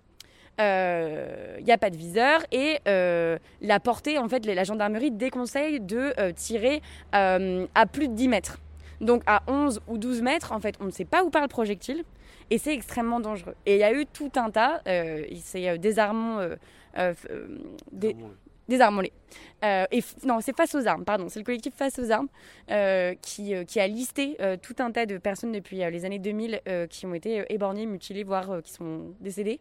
Il 0.58 1.64
n'y 1.64 1.72
a 1.72 1.78
pas 1.78 1.90
de 1.90 1.96
viseur 1.96 2.40
et 2.52 2.78
la 2.84 3.80
portée, 3.80 4.18
en 4.18 4.28
fait, 4.28 4.44
la 4.46 4.64
gendarmerie 4.64 5.10
déconseille 5.10 5.80
de 5.80 6.12
tirer 6.32 6.80
à 7.12 7.86
plus 7.86 8.08
de 8.08 8.14
10 8.14 8.28
mètres. 8.28 8.58
Donc 9.00 9.22
à 9.26 9.42
11 9.46 9.80
ou 9.88 9.98
12 9.98 10.22
mètres, 10.22 10.52
en 10.52 10.60
fait, 10.60 10.76
on 10.80 10.84
ne 10.84 10.90
sait 10.90 11.04
pas 11.04 11.24
où 11.24 11.30
part 11.30 11.42
le 11.42 11.48
projectile 11.48 12.04
et 12.50 12.58
c'est 12.58 12.74
extrêmement 12.74 13.20
dangereux. 13.20 13.54
Et 13.66 13.74
il 13.74 13.80
y 13.80 13.84
a 13.84 13.92
eu 13.92 14.06
tout 14.06 14.32
un 14.36 14.50
tas, 14.50 14.82
euh, 14.86 15.24
c'est 15.42 15.78
désarmant, 15.78 16.40
des, 17.92 18.16
Désarmons-les. 18.68 19.12
Euh, 19.64 19.84
et 19.90 20.00
non, 20.24 20.40
c'est 20.40 20.56
Face 20.56 20.74
aux 20.74 20.86
armes, 20.86 21.04
pardon. 21.04 21.28
C'est 21.28 21.38
le 21.38 21.44
collectif 21.44 21.74
Face 21.74 21.98
aux 21.98 22.10
armes 22.10 22.28
euh, 22.70 23.14
qui, 23.20 23.54
euh, 23.54 23.64
qui, 23.64 23.80
a 23.80 23.86
listé 23.86 24.36
tout 24.62 24.76
un 24.78 24.90
tas 24.90 25.06
de 25.06 25.18
personnes 25.18 25.52
depuis 25.52 25.78
les 25.78 26.04
années 26.04 26.18
2000 26.18 26.60
qui 26.88 27.06
ont 27.06 27.14
été 27.14 27.44
éborgnées, 27.48 27.86
mutilées, 27.86 28.24
voire 28.24 28.62
qui 28.62 28.72
sont 28.72 29.14
décédées 29.20 29.60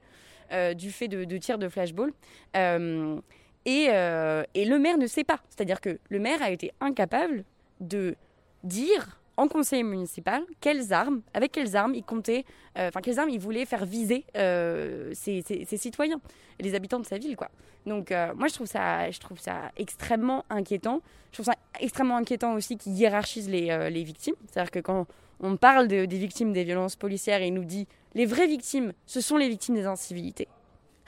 du 0.76 0.92
fait 0.92 1.08
de, 1.08 1.24
de 1.24 1.38
tirs 1.38 1.58
de 1.58 1.68
flashball. 1.68 2.14
Et, 2.56 3.86
et, 3.86 4.66
le 4.66 4.78
maire 4.78 4.98
ne 4.98 5.08
sait 5.08 5.24
pas. 5.24 5.40
C'est-à-dire 5.50 5.82
que 5.82 6.00
le 6.10 6.20
maire 6.20 6.42
a 6.42 6.52
été 6.52 6.72
incapable 6.80 7.44
de 7.80 8.16
dire 8.64 9.20
en 9.38 9.48
conseil 9.48 9.84
municipal 9.84 10.44
quelles 10.62 10.94
armes, 10.94 11.22
avec 11.34 11.52
quelles 11.52 11.76
armes 11.76 11.96
il 11.96 12.04
comptait, 12.04 12.46
euh, 12.78 12.88
enfin 12.90 13.02
quelles 13.02 13.20
armes 13.20 13.30
il 13.30 13.40
voulait 13.40 13.66
faire 13.66 13.86
viser 13.86 14.26
euh, 14.38 15.12
ses, 15.14 15.44
citoyens, 15.78 16.22
les 16.60 16.76
habitants 16.76 17.00
de 17.00 17.06
sa 17.06 17.18
ville, 17.18 17.36
quoi. 17.36 17.50
Donc 17.86 18.12
euh, 18.12 18.34
moi 18.36 18.48
je 18.48 18.54
trouve 18.54 18.68
ça, 18.68 19.10
je 19.12 19.20
trouve 19.20 19.40
ça 19.40 19.72
extrêmement 19.78 20.46
inquiétant. 20.50 21.02
Je 21.32 21.38
trouve 21.38 21.46
ça 21.46 21.56
extrêmement 21.80 22.18
inquiétant 22.18 22.54
aussi 22.54 22.78
qu'il 22.78 22.94
hiérarchise 22.94 23.50
les, 23.50 23.90
les 23.90 24.04
victimes. 24.04 24.36
C'est-à-dire 24.48 24.72
que 24.72 24.80
quand 24.80 25.08
on 25.40 25.58
parle 25.58 25.88
des 25.88 26.06
victimes 26.06 26.54
des 26.54 26.64
violences 26.64 26.96
policières, 26.96 27.42
il 27.42 27.54
nous 27.54 27.66
dit 27.66 27.88
les 28.14 28.26
vraies 28.26 28.48
victimes, 28.48 28.94
ce 29.08 29.20
sont 29.20 29.38
les 29.38 29.50
victimes 29.50 29.76
des 29.76 29.86
incivilités. 29.86 30.48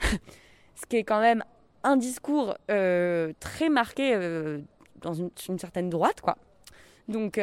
Ce 0.74 0.84
qui 0.86 0.96
est 0.96 1.04
quand 1.04 1.20
même 1.20 1.44
un 1.84 1.96
discours 1.96 2.56
très 2.66 3.68
marqué 3.70 4.58
dans 5.00 5.14
une, 5.14 5.30
une, 5.48 5.58
certaine 5.58 5.88
droite, 5.88 6.20
quoi. 6.20 6.36
Donc, 7.08 7.38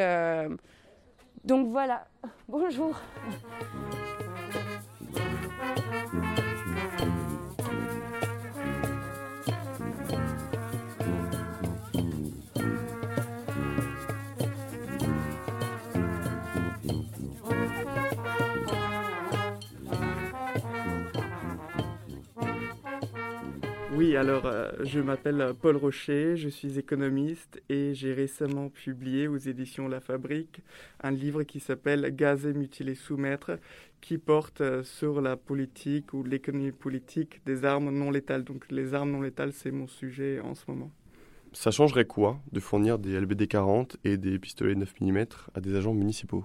donc 1.44 1.70
voilà, 1.70 2.06
bonjour. 2.48 3.00
Oui, 23.96 24.16
alors 24.16 24.46
euh, 24.46 24.72
je 24.82 24.98
m'appelle 24.98 25.52
Paul 25.62 25.76
Rocher, 25.76 26.36
je 26.36 26.48
suis 26.48 26.80
économiste 26.80 27.62
et 27.68 27.94
j'ai 27.94 28.12
récemment 28.12 28.68
publié 28.68 29.28
aux 29.28 29.36
éditions 29.36 29.86
La 29.86 30.00
Fabrique 30.00 30.62
un 31.00 31.12
livre 31.12 31.44
qui 31.44 31.60
s'appelle 31.60 32.12
Gazer, 32.12 32.54
mutiler, 32.54 32.96
soumettre, 32.96 33.52
qui 34.00 34.18
porte 34.18 34.62
euh, 34.62 34.82
sur 34.82 35.20
la 35.20 35.36
politique 35.36 36.12
ou 36.12 36.24
l'économie 36.24 36.72
politique 36.72 37.40
des 37.46 37.64
armes 37.64 37.90
non 37.90 38.10
létales. 38.10 38.42
Donc 38.42 38.66
les 38.68 38.94
armes 38.94 39.12
non 39.12 39.22
létales, 39.22 39.52
c'est 39.52 39.70
mon 39.70 39.86
sujet 39.86 40.40
en 40.40 40.56
ce 40.56 40.64
moment. 40.66 40.90
Ça 41.52 41.70
changerait 41.70 42.04
quoi 42.04 42.40
de 42.50 42.58
fournir 42.58 42.98
des 42.98 43.20
LBD 43.20 43.46
40 43.46 43.98
et 44.02 44.16
des 44.16 44.40
pistolets 44.40 44.74
9 44.74 44.92
mm 45.02 45.24
à 45.54 45.60
des 45.60 45.76
agents 45.76 45.94
municipaux? 45.94 46.44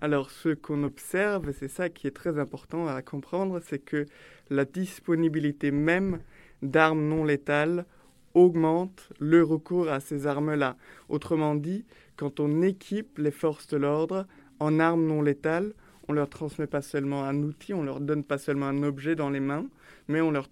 Alors 0.00 0.30
ce 0.30 0.50
qu'on 0.50 0.84
observe, 0.84 1.52
c'est 1.58 1.68
ça 1.68 1.88
qui 1.88 2.06
est 2.06 2.12
très 2.12 2.38
important 2.38 2.86
à 2.86 3.02
comprendre, 3.02 3.60
c'est 3.64 3.78
que 3.78 4.06
la 4.50 4.64
disponibilité 4.64 5.70
même 5.70 6.20
d'armes 6.64 7.06
non 7.06 7.24
létales 7.24 7.84
augmente 8.34 9.10
le 9.20 9.44
recours 9.44 9.88
à 9.88 10.00
ces 10.00 10.26
armes-là. 10.26 10.76
Autrement 11.08 11.54
dit, 11.54 11.84
quand 12.16 12.40
on 12.40 12.62
équipe 12.62 13.18
les 13.18 13.30
forces 13.30 13.68
de 13.68 13.76
l'ordre 13.76 14.26
en 14.58 14.80
armes 14.80 15.06
non 15.06 15.22
létales, 15.22 15.72
on 16.08 16.12
leur 16.12 16.28
transmet 16.28 16.66
pas 16.66 16.82
seulement 16.82 17.24
un 17.24 17.42
outil, 17.42 17.72
on 17.72 17.82
leur 17.82 18.00
donne 18.00 18.24
pas 18.24 18.38
seulement 18.38 18.66
un 18.66 18.82
objet 18.82 19.14
dans 19.14 19.30
les 19.30 19.40
mains, 19.40 19.66
mais 20.08 20.20
on 20.20 20.30
leur, 20.30 20.48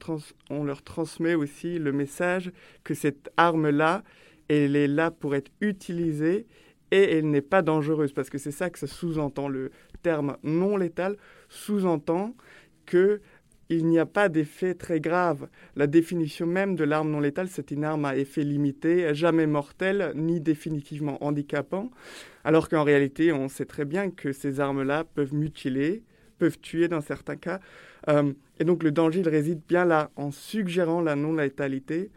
on 0.48 0.64
leur 0.64 0.82
transmet 0.82 1.34
aussi 1.34 1.78
le 1.78 1.92
message 1.92 2.52
que 2.84 2.94
cette 2.94 3.30
arme-là, 3.36 4.02
elle 4.48 4.76
est 4.76 4.88
là 4.88 5.10
pour 5.10 5.34
être 5.34 5.50
utilisée 5.60 6.46
et 6.90 7.18
elle 7.18 7.30
n'est 7.30 7.42
pas 7.42 7.62
dangereuse, 7.62 8.12
parce 8.12 8.30
que 8.30 8.38
c'est 8.38 8.50
ça 8.50 8.70
que 8.70 8.78
ça 8.78 8.86
sous-entend. 8.86 9.48
Le 9.48 9.70
terme 10.02 10.36
non 10.42 10.76
létal 10.76 11.16
sous-entend 11.48 12.34
que 12.86 13.20
il 13.68 13.86
n'y 13.86 13.98
a 13.98 14.06
pas 14.06 14.28
d'effet 14.28 14.74
très 14.74 15.00
grave. 15.00 15.48
La 15.76 15.86
définition 15.86 16.46
même 16.46 16.76
de 16.76 16.84
l'arme 16.84 17.10
non 17.10 17.20
létale, 17.20 17.48
c'est 17.48 17.70
une 17.70 17.84
arme 17.84 18.04
à 18.04 18.16
effet 18.16 18.44
limité, 18.44 19.14
jamais 19.14 19.46
mortelle, 19.46 20.12
ni 20.14 20.40
définitivement 20.40 21.22
handicapant, 21.24 21.90
alors 22.44 22.68
qu'en 22.68 22.84
réalité, 22.84 23.32
on 23.32 23.48
sait 23.48 23.64
très 23.64 23.84
bien 23.84 24.10
que 24.10 24.32
ces 24.32 24.60
armes-là 24.60 25.04
peuvent 25.04 25.34
mutiler, 25.34 26.02
peuvent 26.38 26.58
tuer 26.60 26.88
dans 26.88 27.00
certains 27.00 27.36
cas. 27.36 27.60
Euh, 28.08 28.32
et 28.58 28.64
donc 28.64 28.82
le 28.82 28.90
danger, 28.90 29.20
il 29.20 29.28
réside 29.28 29.60
bien 29.68 29.84
là, 29.84 30.10
en 30.16 30.30
suggérant 30.30 31.00
la 31.00 31.16
non-létalité. 31.16 32.10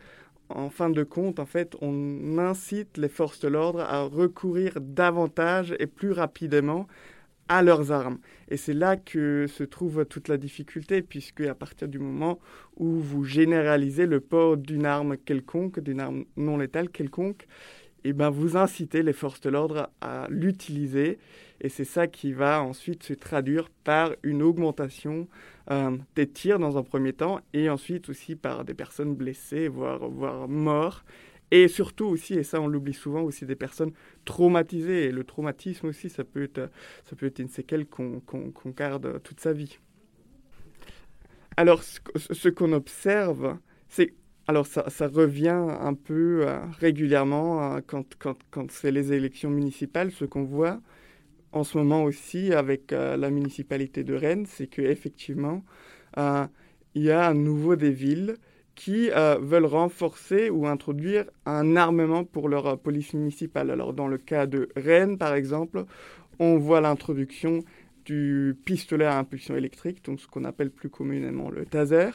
En 0.50 0.70
fin 0.70 0.90
de 0.90 1.04
compte, 1.04 1.40
en 1.40 1.46
fait, 1.46 1.76
on 1.82 2.38
incite 2.38 2.98
les 2.98 3.10
forces 3.10 3.40
de 3.40 3.48
l'ordre 3.48 3.82
à 3.82 4.04
recourir 4.04 4.74
davantage 4.80 5.76
et 5.80 5.88
plus 5.88 6.12
rapidement 6.12 6.88
à 7.48 7.62
leurs 7.62 7.92
armes. 7.92 8.20
Et 8.50 8.58
c'est 8.58 8.74
là 8.74 8.98
que 8.98 9.46
se 9.48 9.64
trouve 9.64 10.06
toute 10.06 10.28
la 10.28 10.38
difficulté, 10.38 11.02
puisque 11.02 11.42
à 11.42 11.56
partir 11.56 11.88
du 11.88 12.00
moment 12.00 12.40
où 12.78 13.00
vous 13.00 13.24
généralisez 13.24 14.06
le 14.06 14.20
port 14.20 14.58
d'une 14.58 14.86
arme 14.86 15.18
quelconque, 15.18 15.80
d'une 15.80 16.00
arme 16.00 16.26
non 16.38 16.58
létale 16.58 16.90
quelconque, 16.90 17.48
et 18.04 18.10
eh 18.10 18.14
ben 18.14 18.30
vous 18.30 18.56
incitez 18.56 19.02
les 19.02 19.14
forces 19.14 19.42
de 19.42 19.50
l'ordre 19.50 19.90
à 20.00 20.28
l'utiliser. 20.30 21.18
Et 21.60 21.70
c'est 21.70 21.86
ça 21.86 22.06
qui 22.06 22.34
va 22.34 22.62
ensuite 22.62 23.02
se 23.02 23.14
traduire 23.14 23.72
par 23.84 24.12
une 24.22 24.44
augmentation 24.44 25.28
euh, 25.72 25.98
des 26.16 26.28
tirs 26.28 26.60
dans 26.60 26.78
un 26.78 26.84
premier 26.84 27.14
temps, 27.14 27.40
et 27.54 27.68
ensuite 27.68 28.10
aussi 28.10 28.36
par 28.36 28.64
des 28.64 28.76
personnes 28.76 29.16
blessées, 29.16 29.68
voire, 29.68 30.08
voire 30.08 30.48
mortes. 30.48 31.04
Et 31.52 31.68
surtout 31.68 32.06
aussi, 32.06 32.34
et 32.34 32.44
ça 32.44 32.60
on 32.60 32.68
l'oublie 32.68 32.94
souvent, 32.94 33.22
aussi 33.22 33.46
des 33.46 33.56
personnes 33.56 33.92
traumatisées. 34.26 35.06
Et 35.06 35.12
le 35.12 35.24
traumatisme 35.24 35.88
aussi, 35.88 36.10
ça 36.10 36.24
peut 36.24 36.44
être, 36.44 36.70
ça 37.04 37.16
peut 37.16 37.28
être 37.28 37.40
une 37.40 37.50
séquelle 37.50 37.86
qu'on 37.86 38.22
garde 38.76 39.22
toute 39.24 39.40
sa 39.40 39.54
vie. 39.54 39.80
Alors, 41.58 41.84
ce, 41.84 42.50
qu'on 42.50 42.74
observe, 42.74 43.58
c'est 43.88 44.14
alors 44.48 44.68
ça, 44.68 44.90
ça, 44.90 45.08
revient 45.08 45.48
un 45.50 45.94
peu 45.94 46.48
euh, 46.48 46.60
régulièrement 46.80 47.76
euh, 47.76 47.80
quand, 47.86 48.16
quand, 48.20 48.38
quand 48.52 48.70
c'est 48.70 48.92
les 48.92 49.14
élections 49.14 49.50
municipales. 49.50 50.12
Ce 50.12 50.26
qu'on 50.26 50.44
voit 50.44 50.82
en 51.52 51.64
ce 51.64 51.78
moment 51.78 52.04
aussi 52.04 52.54
avec 52.54 52.92
euh, 52.92 53.16
la 53.18 53.30
municipalité 53.30 54.04
de 54.04 54.14
Rennes, 54.14 54.46
c'est 54.46 54.68
qu'effectivement, 54.68 55.64
il 56.18 57.04
y 57.04 57.12
a 57.12 57.26
à 57.26 57.34
nouveau 57.34 57.76
des 57.76 57.92
villes 57.92 58.38
qui 58.76 59.10
euh, 59.12 59.38
veulent 59.42 59.66
renforcer 59.66 60.50
ou 60.50 60.68
introduire 60.68 61.26
un 61.46 61.76
armement 61.76 62.26
pour 62.26 62.50
leur 62.50 62.68
euh, 62.68 62.76
police 62.76 63.14
municipale. 63.14 63.72
Alors 63.72 63.94
dans 63.94 64.08
le 64.08 64.18
cas 64.18 64.46
de 64.46 64.70
Rennes, 64.76 65.18
par 65.18 65.34
exemple, 65.34 65.86
on 66.40 66.58
voit 66.58 66.82
l'introduction 66.82 67.62
du 68.04 68.56
pistolet 68.66 69.06
à 69.06 69.18
impulsion 69.18 69.56
électrique, 69.56 70.04
donc 70.06 70.20
ce 70.20 70.28
qu'on 70.28 70.44
appelle 70.44 70.70
plus 70.70 70.90
communément 70.90 71.50
le 71.50 71.66
taser. 71.66 72.10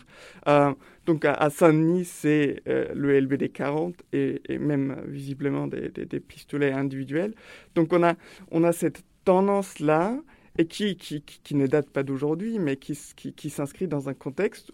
Euh, 0.46 0.72
donc 1.06 1.24
à, 1.24 1.50
Saint-Denis, 1.50 2.04
c'est 2.04 2.62
le 2.66 3.18
LBD 3.18 3.48
40 3.48 3.96
et, 4.12 4.40
même 4.58 5.02
visiblement 5.08 5.66
des, 5.66 6.20
pistolets 6.20 6.70
individuels. 6.70 7.34
Donc 7.74 7.92
on 7.92 8.04
a, 8.04 8.14
on 8.52 8.62
a 8.62 8.70
cette 8.70 9.02
tendance-là 9.24 10.16
et 10.58 10.66
qui, 10.66 10.96
qui, 10.96 11.22
qui, 11.22 11.54
ne 11.56 11.66
date 11.66 11.90
pas 11.90 12.04
d'aujourd'hui, 12.04 12.60
mais 12.60 12.76
qui, 12.76 12.96
qui 13.16 13.50
s'inscrit 13.50 13.88
dans 13.88 14.08
un 14.08 14.14
contexte 14.14 14.70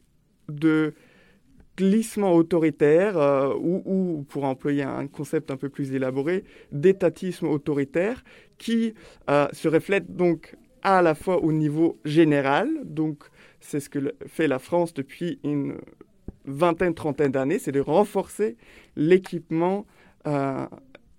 de 0.51 0.93
glissement 1.77 2.35
autoritaire, 2.35 3.19
euh, 3.19 3.55
ou, 3.55 4.25
pour 4.29 4.45
employer 4.45 4.83
un 4.83 5.07
concept 5.07 5.51
un 5.51 5.57
peu 5.57 5.69
plus 5.69 5.93
élaboré, 5.93 6.45
d'étatisme 6.73 7.47
autoritaire, 7.47 8.25
qui 8.59 8.95
euh, 9.29 9.47
se 9.53 9.69
reflète 9.69 10.17
donc 10.17 10.57
à 10.83 11.03
la 11.03 11.15
fois 11.15 11.43
au 11.43 11.53
niveau 11.53 11.99
général, 12.05 12.69
donc 12.85 13.25
c'est 13.61 13.81
ce 13.81 13.91
que 13.91 14.15
fait 14.27 14.47
la 14.47 14.59
France 14.59 14.95
depuis 14.95 15.41
une 15.45 15.77
vingtaine, 16.45 16.95
trentaine 16.95 17.33
d'années, 17.33 17.59
c'est 17.59 17.73
de 17.73 17.81
renforcer 17.81 18.57
l'équipement, 18.95 19.85
euh, 20.29 20.65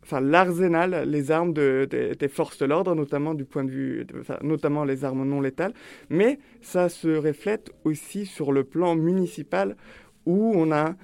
enfin 0.03 0.21
l'arsenal, 0.21 1.03
les 1.07 1.31
armes 1.31 1.53
des 1.53 2.29
forces 2.29 2.57
de 2.59 2.65
l'ordre, 2.65 2.95
notamment 2.95 3.33
du 3.33 3.43
point 3.43 3.65
de 3.65 3.71
vue, 3.71 4.07
notamment 4.41 4.85
les 4.85 5.03
armes 5.03 5.27
non 5.27 5.41
létales, 5.41 5.73
mais 6.09 6.39
ça 6.61 6.87
se 6.87 7.09
reflète 7.09 7.71
aussi 7.83 8.25
sur 8.25 8.53
le 8.53 8.63
plan 8.63 8.95
municipal 8.95 9.75
où 10.27 10.51
on 10.53 10.71
a 10.71 10.95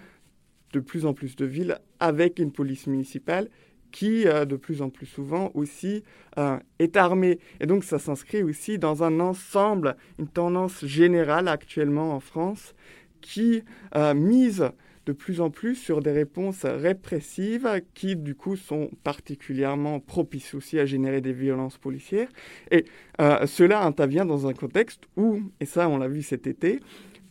de 0.73 0.79
plus 0.79 1.05
en 1.05 1.13
plus 1.13 1.35
de 1.35 1.45
villes 1.45 1.79
avec 1.99 2.39
une 2.39 2.51
police 2.51 2.87
municipale 2.87 3.49
qui, 3.91 4.27
euh, 4.27 4.43
de 4.43 4.57
plus 4.57 4.81
en 4.81 4.89
plus 4.89 5.05
souvent 5.05 5.51
aussi, 5.53 6.03
euh, 6.37 6.57
est 6.79 6.97
armée. 6.97 7.39
Et 7.61 7.65
donc 7.65 7.85
ça 7.85 7.99
s'inscrit 7.99 8.43
aussi 8.43 8.77
dans 8.77 9.03
un 9.03 9.19
ensemble, 9.21 9.95
une 10.19 10.27
tendance 10.27 10.83
générale 10.85 11.47
actuellement 11.47 12.13
en 12.13 12.19
France 12.19 12.75
qui 13.21 13.63
euh, 13.95 14.13
mise 14.13 14.69
de 15.05 15.13
plus 15.13 15.41
en 15.41 15.49
plus 15.49 15.75
sur 15.75 16.01
des 16.01 16.11
réponses 16.11 16.65
répressives 16.65 17.81
qui, 17.93 18.15
du 18.15 18.35
coup, 18.35 18.55
sont 18.55 18.89
particulièrement 19.03 19.99
propices 19.99 20.53
aussi 20.53 20.79
à 20.79 20.85
générer 20.85 21.19
des 21.19 21.33
violences 21.33 21.77
policières. 21.77 22.29
Et 22.71 22.85
cela 23.19 23.83
intervient 23.83 24.23
dans 24.23 24.47
un 24.47 24.53
contexte 24.53 25.01
où, 25.17 25.41
et 25.59 25.65
ça 25.65 25.89
on 25.89 25.97
l'a 25.97 26.07
vu 26.07 26.21
cet 26.21 26.47
été, 26.47 26.79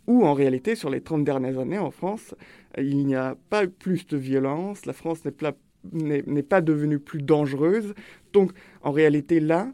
où 0.06 0.26
en 0.26 0.34
réalité, 0.34 0.74
sur 0.74 0.90
les 0.90 1.00
30 1.00 1.24
dernières 1.24 1.58
années 1.58 1.78
en 1.78 1.90
France, 1.90 2.34
il 2.78 3.06
n'y 3.06 3.14
a 3.14 3.36
pas 3.50 3.66
plus 3.66 4.06
de 4.06 4.16
violence, 4.16 4.86
la 4.86 4.92
France 4.92 5.24
n'est 5.24 6.42
pas 6.42 6.60
devenue 6.60 6.98
plus 6.98 7.22
dangereuse. 7.22 7.94
Donc, 8.32 8.52
en 8.82 8.92
réalité, 8.92 9.40
là, 9.40 9.72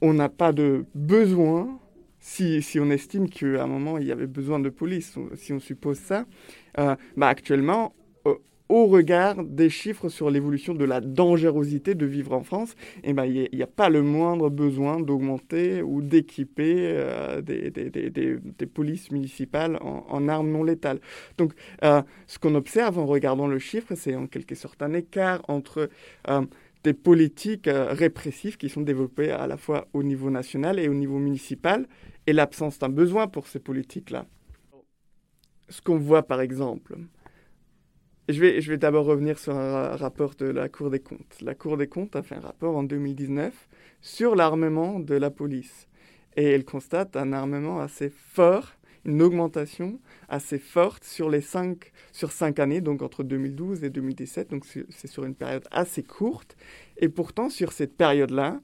on 0.00 0.14
n'a 0.14 0.28
pas 0.28 0.52
de 0.52 0.84
besoin 0.94 1.78
si, 2.20 2.62
si, 2.62 2.80
on 2.80 2.90
estime 2.90 3.28
qu'à 3.28 3.62
un 3.62 3.66
moment 3.66 3.96
il 3.98 4.06
y 4.06 4.12
avait 4.12 4.26
besoin 4.26 4.58
de 4.58 4.68
police, 4.70 5.16
si 5.36 5.52
on 5.52 5.60
suppose 5.60 5.98
ça, 5.98 6.26
euh, 6.78 6.96
bah 7.16 7.28
actuellement, 7.28 7.94
euh, 7.97 7.97
au 8.68 8.86
regard 8.86 9.42
des 9.44 9.70
chiffres 9.70 10.08
sur 10.08 10.30
l'évolution 10.30 10.74
de 10.74 10.84
la 10.84 11.00
dangerosité 11.00 11.94
de 11.94 12.06
vivre 12.06 12.32
en 12.32 12.42
France, 12.42 12.74
eh 13.02 13.12
ben, 13.12 13.24
il 13.24 13.48
n'y 13.52 13.62
a, 13.62 13.66
pas 13.66 13.88
le 13.88 14.02
moindre 14.02 14.50
besoin 14.50 15.00
d'augmenter 15.00 15.82
ou 15.82 16.02
d'équiper 16.02 16.74
euh, 16.78 17.40
des, 17.40 18.66
polices 18.66 19.10
municipales 19.10 19.78
en, 19.80 20.04
en, 20.08 20.28
armes 20.28 20.50
non 20.50 20.64
létales. 20.64 21.00
Donc, 21.38 21.52
ce 21.82 22.38
qu'on 22.38 22.54
observe 22.54 22.98
en 22.98 23.06
regardant 23.06 23.46
le 23.46 23.58
chiffre, 23.58 23.94
c'est 23.94 24.14
en 24.14 24.26
quelque 24.26 24.54
sorte 24.54 24.82
un 24.82 24.92
écart 24.92 25.42
entre 25.48 25.88
des 26.84 26.94
politiques 26.94 27.68
répressives 27.68 28.56
qui 28.56 28.68
sont 28.68 28.82
développées 28.82 29.30
à 29.30 29.46
la 29.46 29.56
fois 29.56 29.88
au 29.92 30.02
niveau 30.02 30.30
national 30.30 30.78
et 30.78 30.88
au 30.88 30.94
niveau 30.94 31.18
municipal, 31.18 31.86
et 32.26 32.32
l'absence 32.32 32.78
d'un 32.78 32.88
besoin 32.88 33.26
pour 33.26 33.46
ces 33.46 33.58
politiques-là. 33.58 34.26
Ce 35.68 35.82
qu'on 35.82 35.98
voit 35.98 36.22
par 36.22 36.40
exemple, 36.40 36.96
je 38.28 38.40
vais, 38.40 38.76
d'abord 38.76 39.06
revenir 39.06 39.38
sur 39.38 39.56
un 39.56 39.96
rapport 39.96 40.34
de 40.34 40.46
la 40.46 40.68
Cour 40.68 40.90
des 40.90 41.00
comptes. 41.00 41.40
La 41.40 41.54
Cour 41.54 41.78
des 41.78 41.86
comptes 41.86 42.14
a 42.14 42.22
fait 42.22 42.34
un 42.34 42.40
rapport 42.40 42.76
en 42.76 42.82
2019 42.82 43.68
sur 44.02 44.36
l'armement 44.36 45.00
de 45.00 45.14
la 45.14 45.30
police. 45.30 45.88
Et 46.36 46.44
elle 46.44 46.64
constate 46.64 47.16
un 47.16 47.32
armement 47.32 47.80
assez 47.80 48.10
fort, 48.10 48.72
une 49.06 49.22
augmentation 49.22 49.98
assez 50.28 50.58
forte 50.58 51.04
sur 51.04 51.30
les 51.30 51.40
cinq 51.40 51.90
années, 52.58 52.82
donc 52.82 53.00
entre 53.00 53.22
2012 53.22 53.82
et 53.82 53.90
2017. 53.90 54.50
Donc 54.50 54.64
c'est 54.66 55.06
sur 55.06 55.24
une 55.24 55.34
période 55.34 55.64
assez 55.70 56.02
courte. 56.02 56.56
Et 56.98 57.08
pourtant, 57.08 57.48
sur 57.48 57.72
cette 57.72 57.96
période-là, 57.96 58.60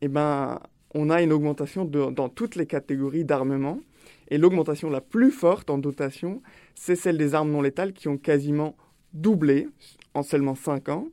eh 0.00 0.08
ben, 0.08 0.60
on 0.94 1.10
a 1.10 1.22
une 1.22 1.32
augmentation 1.32 1.84
dans 1.84 2.28
toutes 2.28 2.54
les 2.54 2.66
catégories 2.66 3.24
d'armement. 3.24 3.80
Et 4.28 4.38
l'augmentation 4.38 4.90
la 4.90 5.00
plus 5.00 5.32
forte 5.32 5.70
en 5.70 5.78
dotation, 5.78 6.40
c'est 6.74 6.96
celle 6.96 7.18
des 7.18 7.34
armes 7.34 7.50
non 7.50 7.62
létales 7.62 7.92
qui 7.92 8.08
ont 8.08 8.18
quasiment 8.18 8.76
doublé 9.12 9.68
en 10.14 10.22
seulement 10.22 10.54
5 10.54 10.88
ans. 10.88 11.08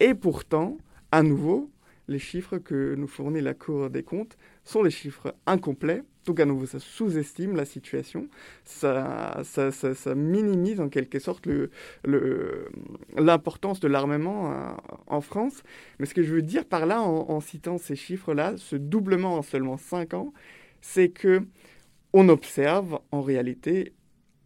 Et 0.00 0.14
pourtant, 0.14 0.78
à 1.12 1.22
nouveau, 1.22 1.70
les 2.08 2.18
chiffres 2.18 2.58
que 2.58 2.94
nous 2.94 3.06
fournit 3.06 3.40
la 3.40 3.54
Cour 3.54 3.90
des 3.90 4.02
comptes 4.02 4.36
sont 4.64 4.82
des 4.82 4.90
chiffres 4.90 5.34
incomplets. 5.46 6.02
Donc 6.26 6.40
à 6.40 6.46
nouveau, 6.46 6.64
ça 6.64 6.78
sous-estime 6.80 7.54
la 7.54 7.66
situation, 7.66 8.28
ça, 8.64 9.42
ça, 9.44 10.14
minimise 10.14 10.80
en 10.80 10.88
quelque 10.88 11.18
sorte 11.18 11.46
l'importance 13.16 13.82
le, 13.82 13.88
de 13.88 13.92
l'armement 13.92 14.50
euh, 14.50 14.70
en 15.06 15.20
France. 15.20 15.62
Mais 15.98 16.06
ce 16.06 16.14
que 16.14 16.22
je 16.22 16.32
veux 16.32 16.42
dire 16.42 16.64
par 16.64 16.86
là, 16.86 17.02
en, 17.02 17.40
citant 17.40 17.76
ces 17.76 17.94
chiffres-là, 17.94 18.54
ce 18.56 18.76
doublement 18.76 19.34
en 19.34 19.42
seulement 19.42 19.76
5 19.76 20.14
ans, 20.14 20.32
c'est 20.80 21.10
que 21.10 21.42
on 22.14 22.28
observe 22.30 23.00
en 23.10 23.20
réalité 23.20 23.92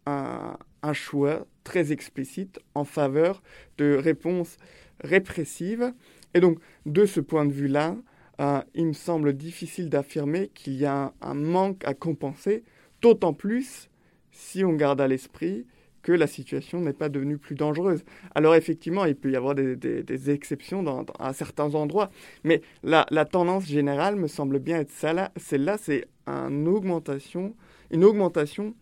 un, 0.05 0.57
un 0.83 0.93
choix 0.93 1.45
très 1.63 1.91
explicite 1.91 2.59
en 2.75 2.85
faveur 2.85 3.41
de 3.77 3.95
réponses 3.95 4.57
répressives. 5.01 5.93
Et 6.33 6.39
donc, 6.39 6.59
de 6.85 7.05
ce 7.05 7.19
point 7.19 7.45
de 7.45 7.51
vue-là, 7.51 7.95
euh, 8.39 8.61
il 8.73 8.87
me 8.87 8.93
semble 8.93 9.33
difficile 9.33 9.89
d'affirmer 9.89 10.49
qu'il 10.53 10.73
y 10.73 10.85
a 10.85 11.13
un, 11.21 11.33
manque 11.33 11.83
à 11.85 11.93
compenser, 11.93 12.63
d'autant 13.01 13.33
plus 13.33 13.89
si 14.31 14.63
on 14.63 14.73
garde 14.73 15.01
à 15.01 15.07
l'esprit 15.07 15.65
que 16.01 16.13
la 16.13 16.27
situation 16.27 16.79
n'est 16.79 16.93
pas 16.93 17.09
devenue 17.09 17.37
plus 17.37 17.55
dangereuse. 17.55 18.05
Alors 18.33 18.55
effectivement, 18.55 19.03
il 19.03 19.15
peut 19.15 19.31
y 19.31 19.35
avoir 19.35 19.53
des, 19.53 20.29
exceptions 20.29 20.81
dans, 20.81 21.05
à 21.19 21.33
certains 21.33 21.75
endroits, 21.75 22.09
mais 22.45 22.61
la, 22.83 23.03
tendance 23.25 23.67
générale 23.67 24.15
me 24.15 24.27
semble 24.27 24.59
bien 24.59 24.79
être 24.79 24.91
celle-là, 24.91 25.77
c'est 25.77 26.07
une 26.25 26.67
augmentation, 26.69 27.53
une 27.91 28.05
augmentation, 28.05 28.73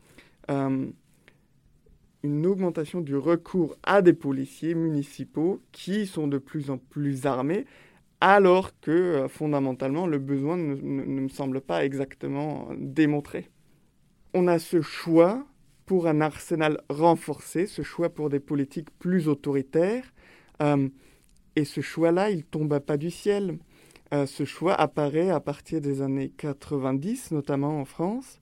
euh, 0.52 0.86
une 2.28 2.46
augmentation 2.46 3.02
du 3.02 3.16
recours 3.16 3.76
à 3.84 4.02
des 4.02 4.14
policiers 4.14 4.76
municipaux 4.76 5.62
qui 5.72 6.06
sont 6.06 6.28
de 6.28 6.38
plus 6.38 6.70
en 6.70 6.78
plus 6.78 7.26
armés 7.26 7.66
alors 8.22 8.72
que 8.80 8.92
euh, 8.92 9.28
fondamentalement 9.28 10.08
le 10.08 10.18
besoin 10.20 10.58
ne, 10.58 10.76
me 10.76 11.30
semble 11.30 11.62
pas 11.62 11.86
exactement 11.86 12.70
démontré. 12.78 13.50
On 14.34 14.48
a 14.48 14.60
ce 14.60 14.82
choix 14.82 15.46
pour 15.86 16.08
un 16.08 16.22
arsenal 16.22 16.82
renforcé, 16.90 17.66
ce 17.66 17.82
choix 17.82 18.10
pour 18.10 18.30
des 18.30 18.40
politiques 18.40 18.90
plus 19.00 19.28
autoritaires, 19.28 20.14
euh, 20.62 20.90
et 21.56 21.66
ce 21.66 21.82
choix-là, 21.82 22.30
il 22.30 22.44
tombe 22.44 22.78
pas 22.80 22.98
du 22.98 23.10
ciel. 23.10 23.58
Euh, 24.14 24.26
ce 24.26 24.46
choix 24.46 24.74
apparaît 24.76 25.30
à 25.30 25.40
partir 25.40 25.82
des 25.82 26.02
années 26.02 26.32
90, 26.38 27.32
notamment 27.32 27.82
en 27.82 27.86
France, 27.86 28.40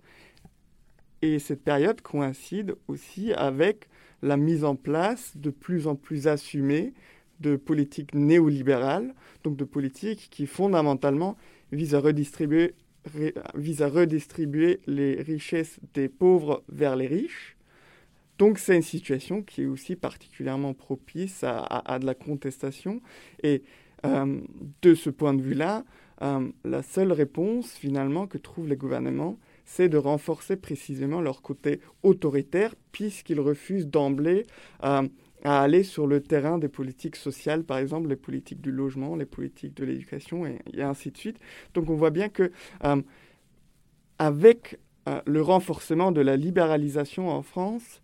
et 1.22 1.40
cette 1.40 1.64
période 1.64 2.02
coïncide 2.02 2.76
aussi 2.88 3.34
avec 3.34 3.88
la 4.22 4.38
mise 4.38 4.64
en 4.64 4.76
place 4.76 5.34
de 5.36 5.50
plus 5.50 5.88
en 5.88 5.96
plus 5.96 6.28
assumée 6.28 6.94
de 7.40 7.56
politiques 7.56 8.14
néolibérales, 8.14 9.14
donc 9.44 9.58
de 9.58 9.66
politiques 9.66 10.30
qui 10.32 10.48
fondamentalement 10.48 11.38
visent 11.72 11.96
à 11.96 12.00
redistribuer, 12.00 12.74
les 14.88 15.22
richesses 15.22 15.80
des 15.94 16.10
pauvres 16.10 16.64
vers 16.70 16.96
les 16.96 17.08
riches. 17.08 17.58
Donc 18.38 18.58
c'est 18.58 18.76
une 18.76 18.82
situation 18.82 19.42
qui 19.42 19.64
est 19.64 19.66
aussi 19.66 19.96
particulièrement 19.96 20.74
propice 20.74 21.44
à, 21.44 22.00
de 22.00 22.06
la 22.06 22.16
contestation. 22.16 23.02
Et 23.44 23.64
euh, 24.06 24.40
de 24.82 24.94
ce 24.94 25.10
point 25.10 25.34
de 25.34 25.42
vue-là, 25.42 25.86
euh, 26.22 26.50
la 26.64 26.84
seule 26.84 27.12
réponse 27.12 27.74
finalement 27.74 28.28
que 28.28 28.38
trouvent 28.38 28.68
les 28.68 28.76
gouvernements, 28.76 29.38
c'est 29.66 29.90
de 29.90 29.98
renforcer 29.98 30.56
précisément 30.56 31.22
leur 31.22 31.42
côté 31.42 31.82
autoritaire, 32.04 32.76
puisqu'ils 32.92 33.40
refusent 33.40 33.88
d'emblée 33.88 34.46
euh, 34.84 35.08
à 35.44 35.62
aller 35.62 35.84
sur 35.84 36.08
le 36.08 36.22
terrain 36.22 36.58
des 36.58 36.70
politiques 36.70 37.16
sociales, 37.16 37.64
par 37.64 37.78
exemple 37.78 38.10
les 38.10 38.16
politiques 38.16 38.62
du 38.62 38.72
logement, 38.72 39.16
les 39.16 39.26
politiques 39.26 39.76
de 39.76 39.86
l'éducation 39.86 40.46
et, 40.46 40.82
ainsi 40.82 41.12
de 41.12 41.18
suite. 41.18 41.40
Donc 41.74 41.90
on 41.90 41.96
voit 41.96 42.10
bien 42.10 42.30
que 42.30 42.52
euh, 42.84 43.02
avec 44.18 44.80
euh, 45.08 45.22
le 45.26 45.42
renforcement 45.42 46.12
de 46.12 46.22
la 46.22 46.36
libéralisation 46.36 47.30
en 47.30 47.44
France, 47.44 48.02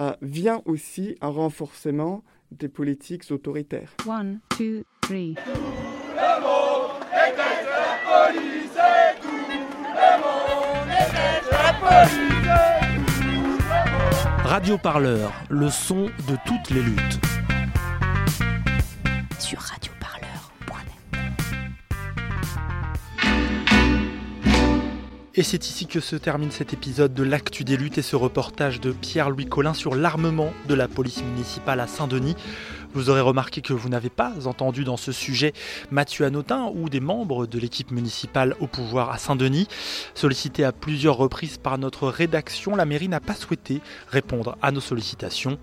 euh, 0.00 0.12
vient 0.22 0.62
aussi 0.64 1.16
un 1.20 1.28
renforcement 1.28 2.24
des 2.50 2.68
politiques 2.68 3.30
autoritaires. 3.30 3.94
One, 4.06 4.40
two, 4.50 4.82
three. 5.02 5.34
Le 5.34 6.40
monde 6.42 7.02
la 7.10 8.32
police 8.32 8.61
Radio 14.52 14.76
Parleur, 14.76 15.32
le 15.48 15.70
son 15.70 16.10
de 16.28 16.36
toutes 16.44 16.68
les 16.68 16.82
luttes. 16.82 17.18
Sur 19.38 19.58
radioparleur.net. 19.58 20.92
Et 25.34 25.42
c'est 25.42 25.66
ici 25.66 25.86
que 25.86 26.00
se 26.00 26.16
termine 26.16 26.50
cet 26.50 26.74
épisode 26.74 27.14
de 27.14 27.22
l'Actu 27.22 27.64
des 27.64 27.78
luttes 27.78 27.96
et 27.96 28.02
ce 28.02 28.14
reportage 28.14 28.78
de 28.82 28.92
Pierre-Louis 28.92 29.46
Collin 29.46 29.72
sur 29.72 29.94
l'armement 29.94 30.52
de 30.68 30.74
la 30.74 30.86
police 30.86 31.22
municipale 31.22 31.80
à 31.80 31.86
Saint-Denis. 31.86 32.36
Vous 32.94 33.08
aurez 33.08 33.22
remarqué 33.22 33.62
que 33.62 33.72
vous 33.72 33.88
n'avez 33.88 34.10
pas 34.10 34.46
entendu 34.46 34.84
dans 34.84 34.98
ce 34.98 35.12
sujet 35.12 35.54
Mathieu 35.90 36.26
Anotin 36.26 36.70
ou 36.74 36.90
des 36.90 37.00
membres 37.00 37.46
de 37.46 37.58
l'équipe 37.58 37.90
municipale 37.90 38.54
au 38.60 38.66
pouvoir 38.66 39.10
à 39.10 39.16
Saint-Denis. 39.16 39.66
Sollicité 40.14 40.62
à 40.62 40.72
plusieurs 40.72 41.16
reprises 41.16 41.56
par 41.56 41.78
notre 41.78 42.08
rédaction, 42.08 42.76
la 42.76 42.84
mairie 42.84 43.08
n'a 43.08 43.20
pas 43.20 43.34
souhaité 43.34 43.80
répondre 44.08 44.58
à 44.60 44.72
nos 44.72 44.80
sollicitations. 44.80 45.58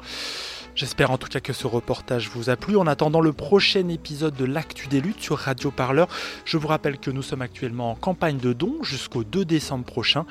J'espère 0.76 1.12
en 1.12 1.18
tout 1.18 1.28
cas 1.28 1.40
que 1.40 1.54
ce 1.54 1.68
reportage 1.68 2.30
vous 2.30 2.50
a 2.50 2.56
plu. 2.56 2.78
En 2.78 2.88
attendant 2.88 3.22
le 3.22 3.34
prochain 3.34 3.88
épisode 3.90 4.36
de 4.36 4.46
l'Actu 4.46 4.88
des 4.88 5.02
luttes 5.02 5.22
sur 5.22 5.38
Radio 5.38 5.72
Parleur, 5.72 6.08
je 6.46 6.58
vous 6.58 6.68
rappelle 6.68 6.98
que 6.98 7.12
nous 7.12 7.22
sommes 7.22 7.42
actuellement 7.42 7.92
en 7.92 7.96
campagne 7.96 8.38
de 8.38 8.54
dons 8.54 8.82
jusqu'au 8.82 9.24
2 9.24 9.46
décembre 9.46 9.86
prochain. 9.86 10.26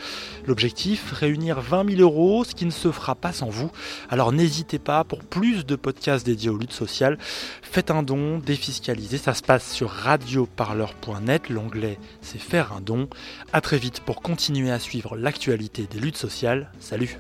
L'objectif, 0.47 1.13
réunir 1.13 1.61
20 1.61 1.97
000 1.97 2.01
euros, 2.01 2.45
ce 2.45 2.55
qui 2.55 2.65
ne 2.65 2.71
se 2.71 2.91
fera 2.91 3.15
pas 3.15 3.33
sans 3.33 3.49
vous. 3.49 3.71
Alors 4.09 4.33
n'hésitez 4.33 4.79
pas, 4.79 5.05
pour 5.05 5.25
plus 5.25 5.67
de 5.67 5.77
podcasts 5.77 6.25
dédiés 6.25 6.51
aux 6.51 6.59
luttes 6.59 6.73
sociales, 6.73 7.19
faites 7.63 7.91
un 7.91 8.03
don, 8.03 8.39
défiscalisé. 8.39 9.19
Ça 9.19 9.35
se 9.35 9.43
passe 9.43 9.71
sur 9.71 9.91
radioparleur.net. 9.91 11.49
L'onglet, 11.51 11.99
c'est 12.23 12.41
faire 12.41 12.73
un 12.73 12.81
don. 12.81 13.09
A 13.53 13.61
très 13.61 13.79
vite 13.79 14.01
pour 14.01 14.23
continuer 14.23 14.71
à 14.71 14.79
suivre 14.79 15.17
l'actualité 15.17 15.87
des 15.91 15.99
luttes 15.99 16.17
sociales. 16.17 16.71
Salut 16.81 17.19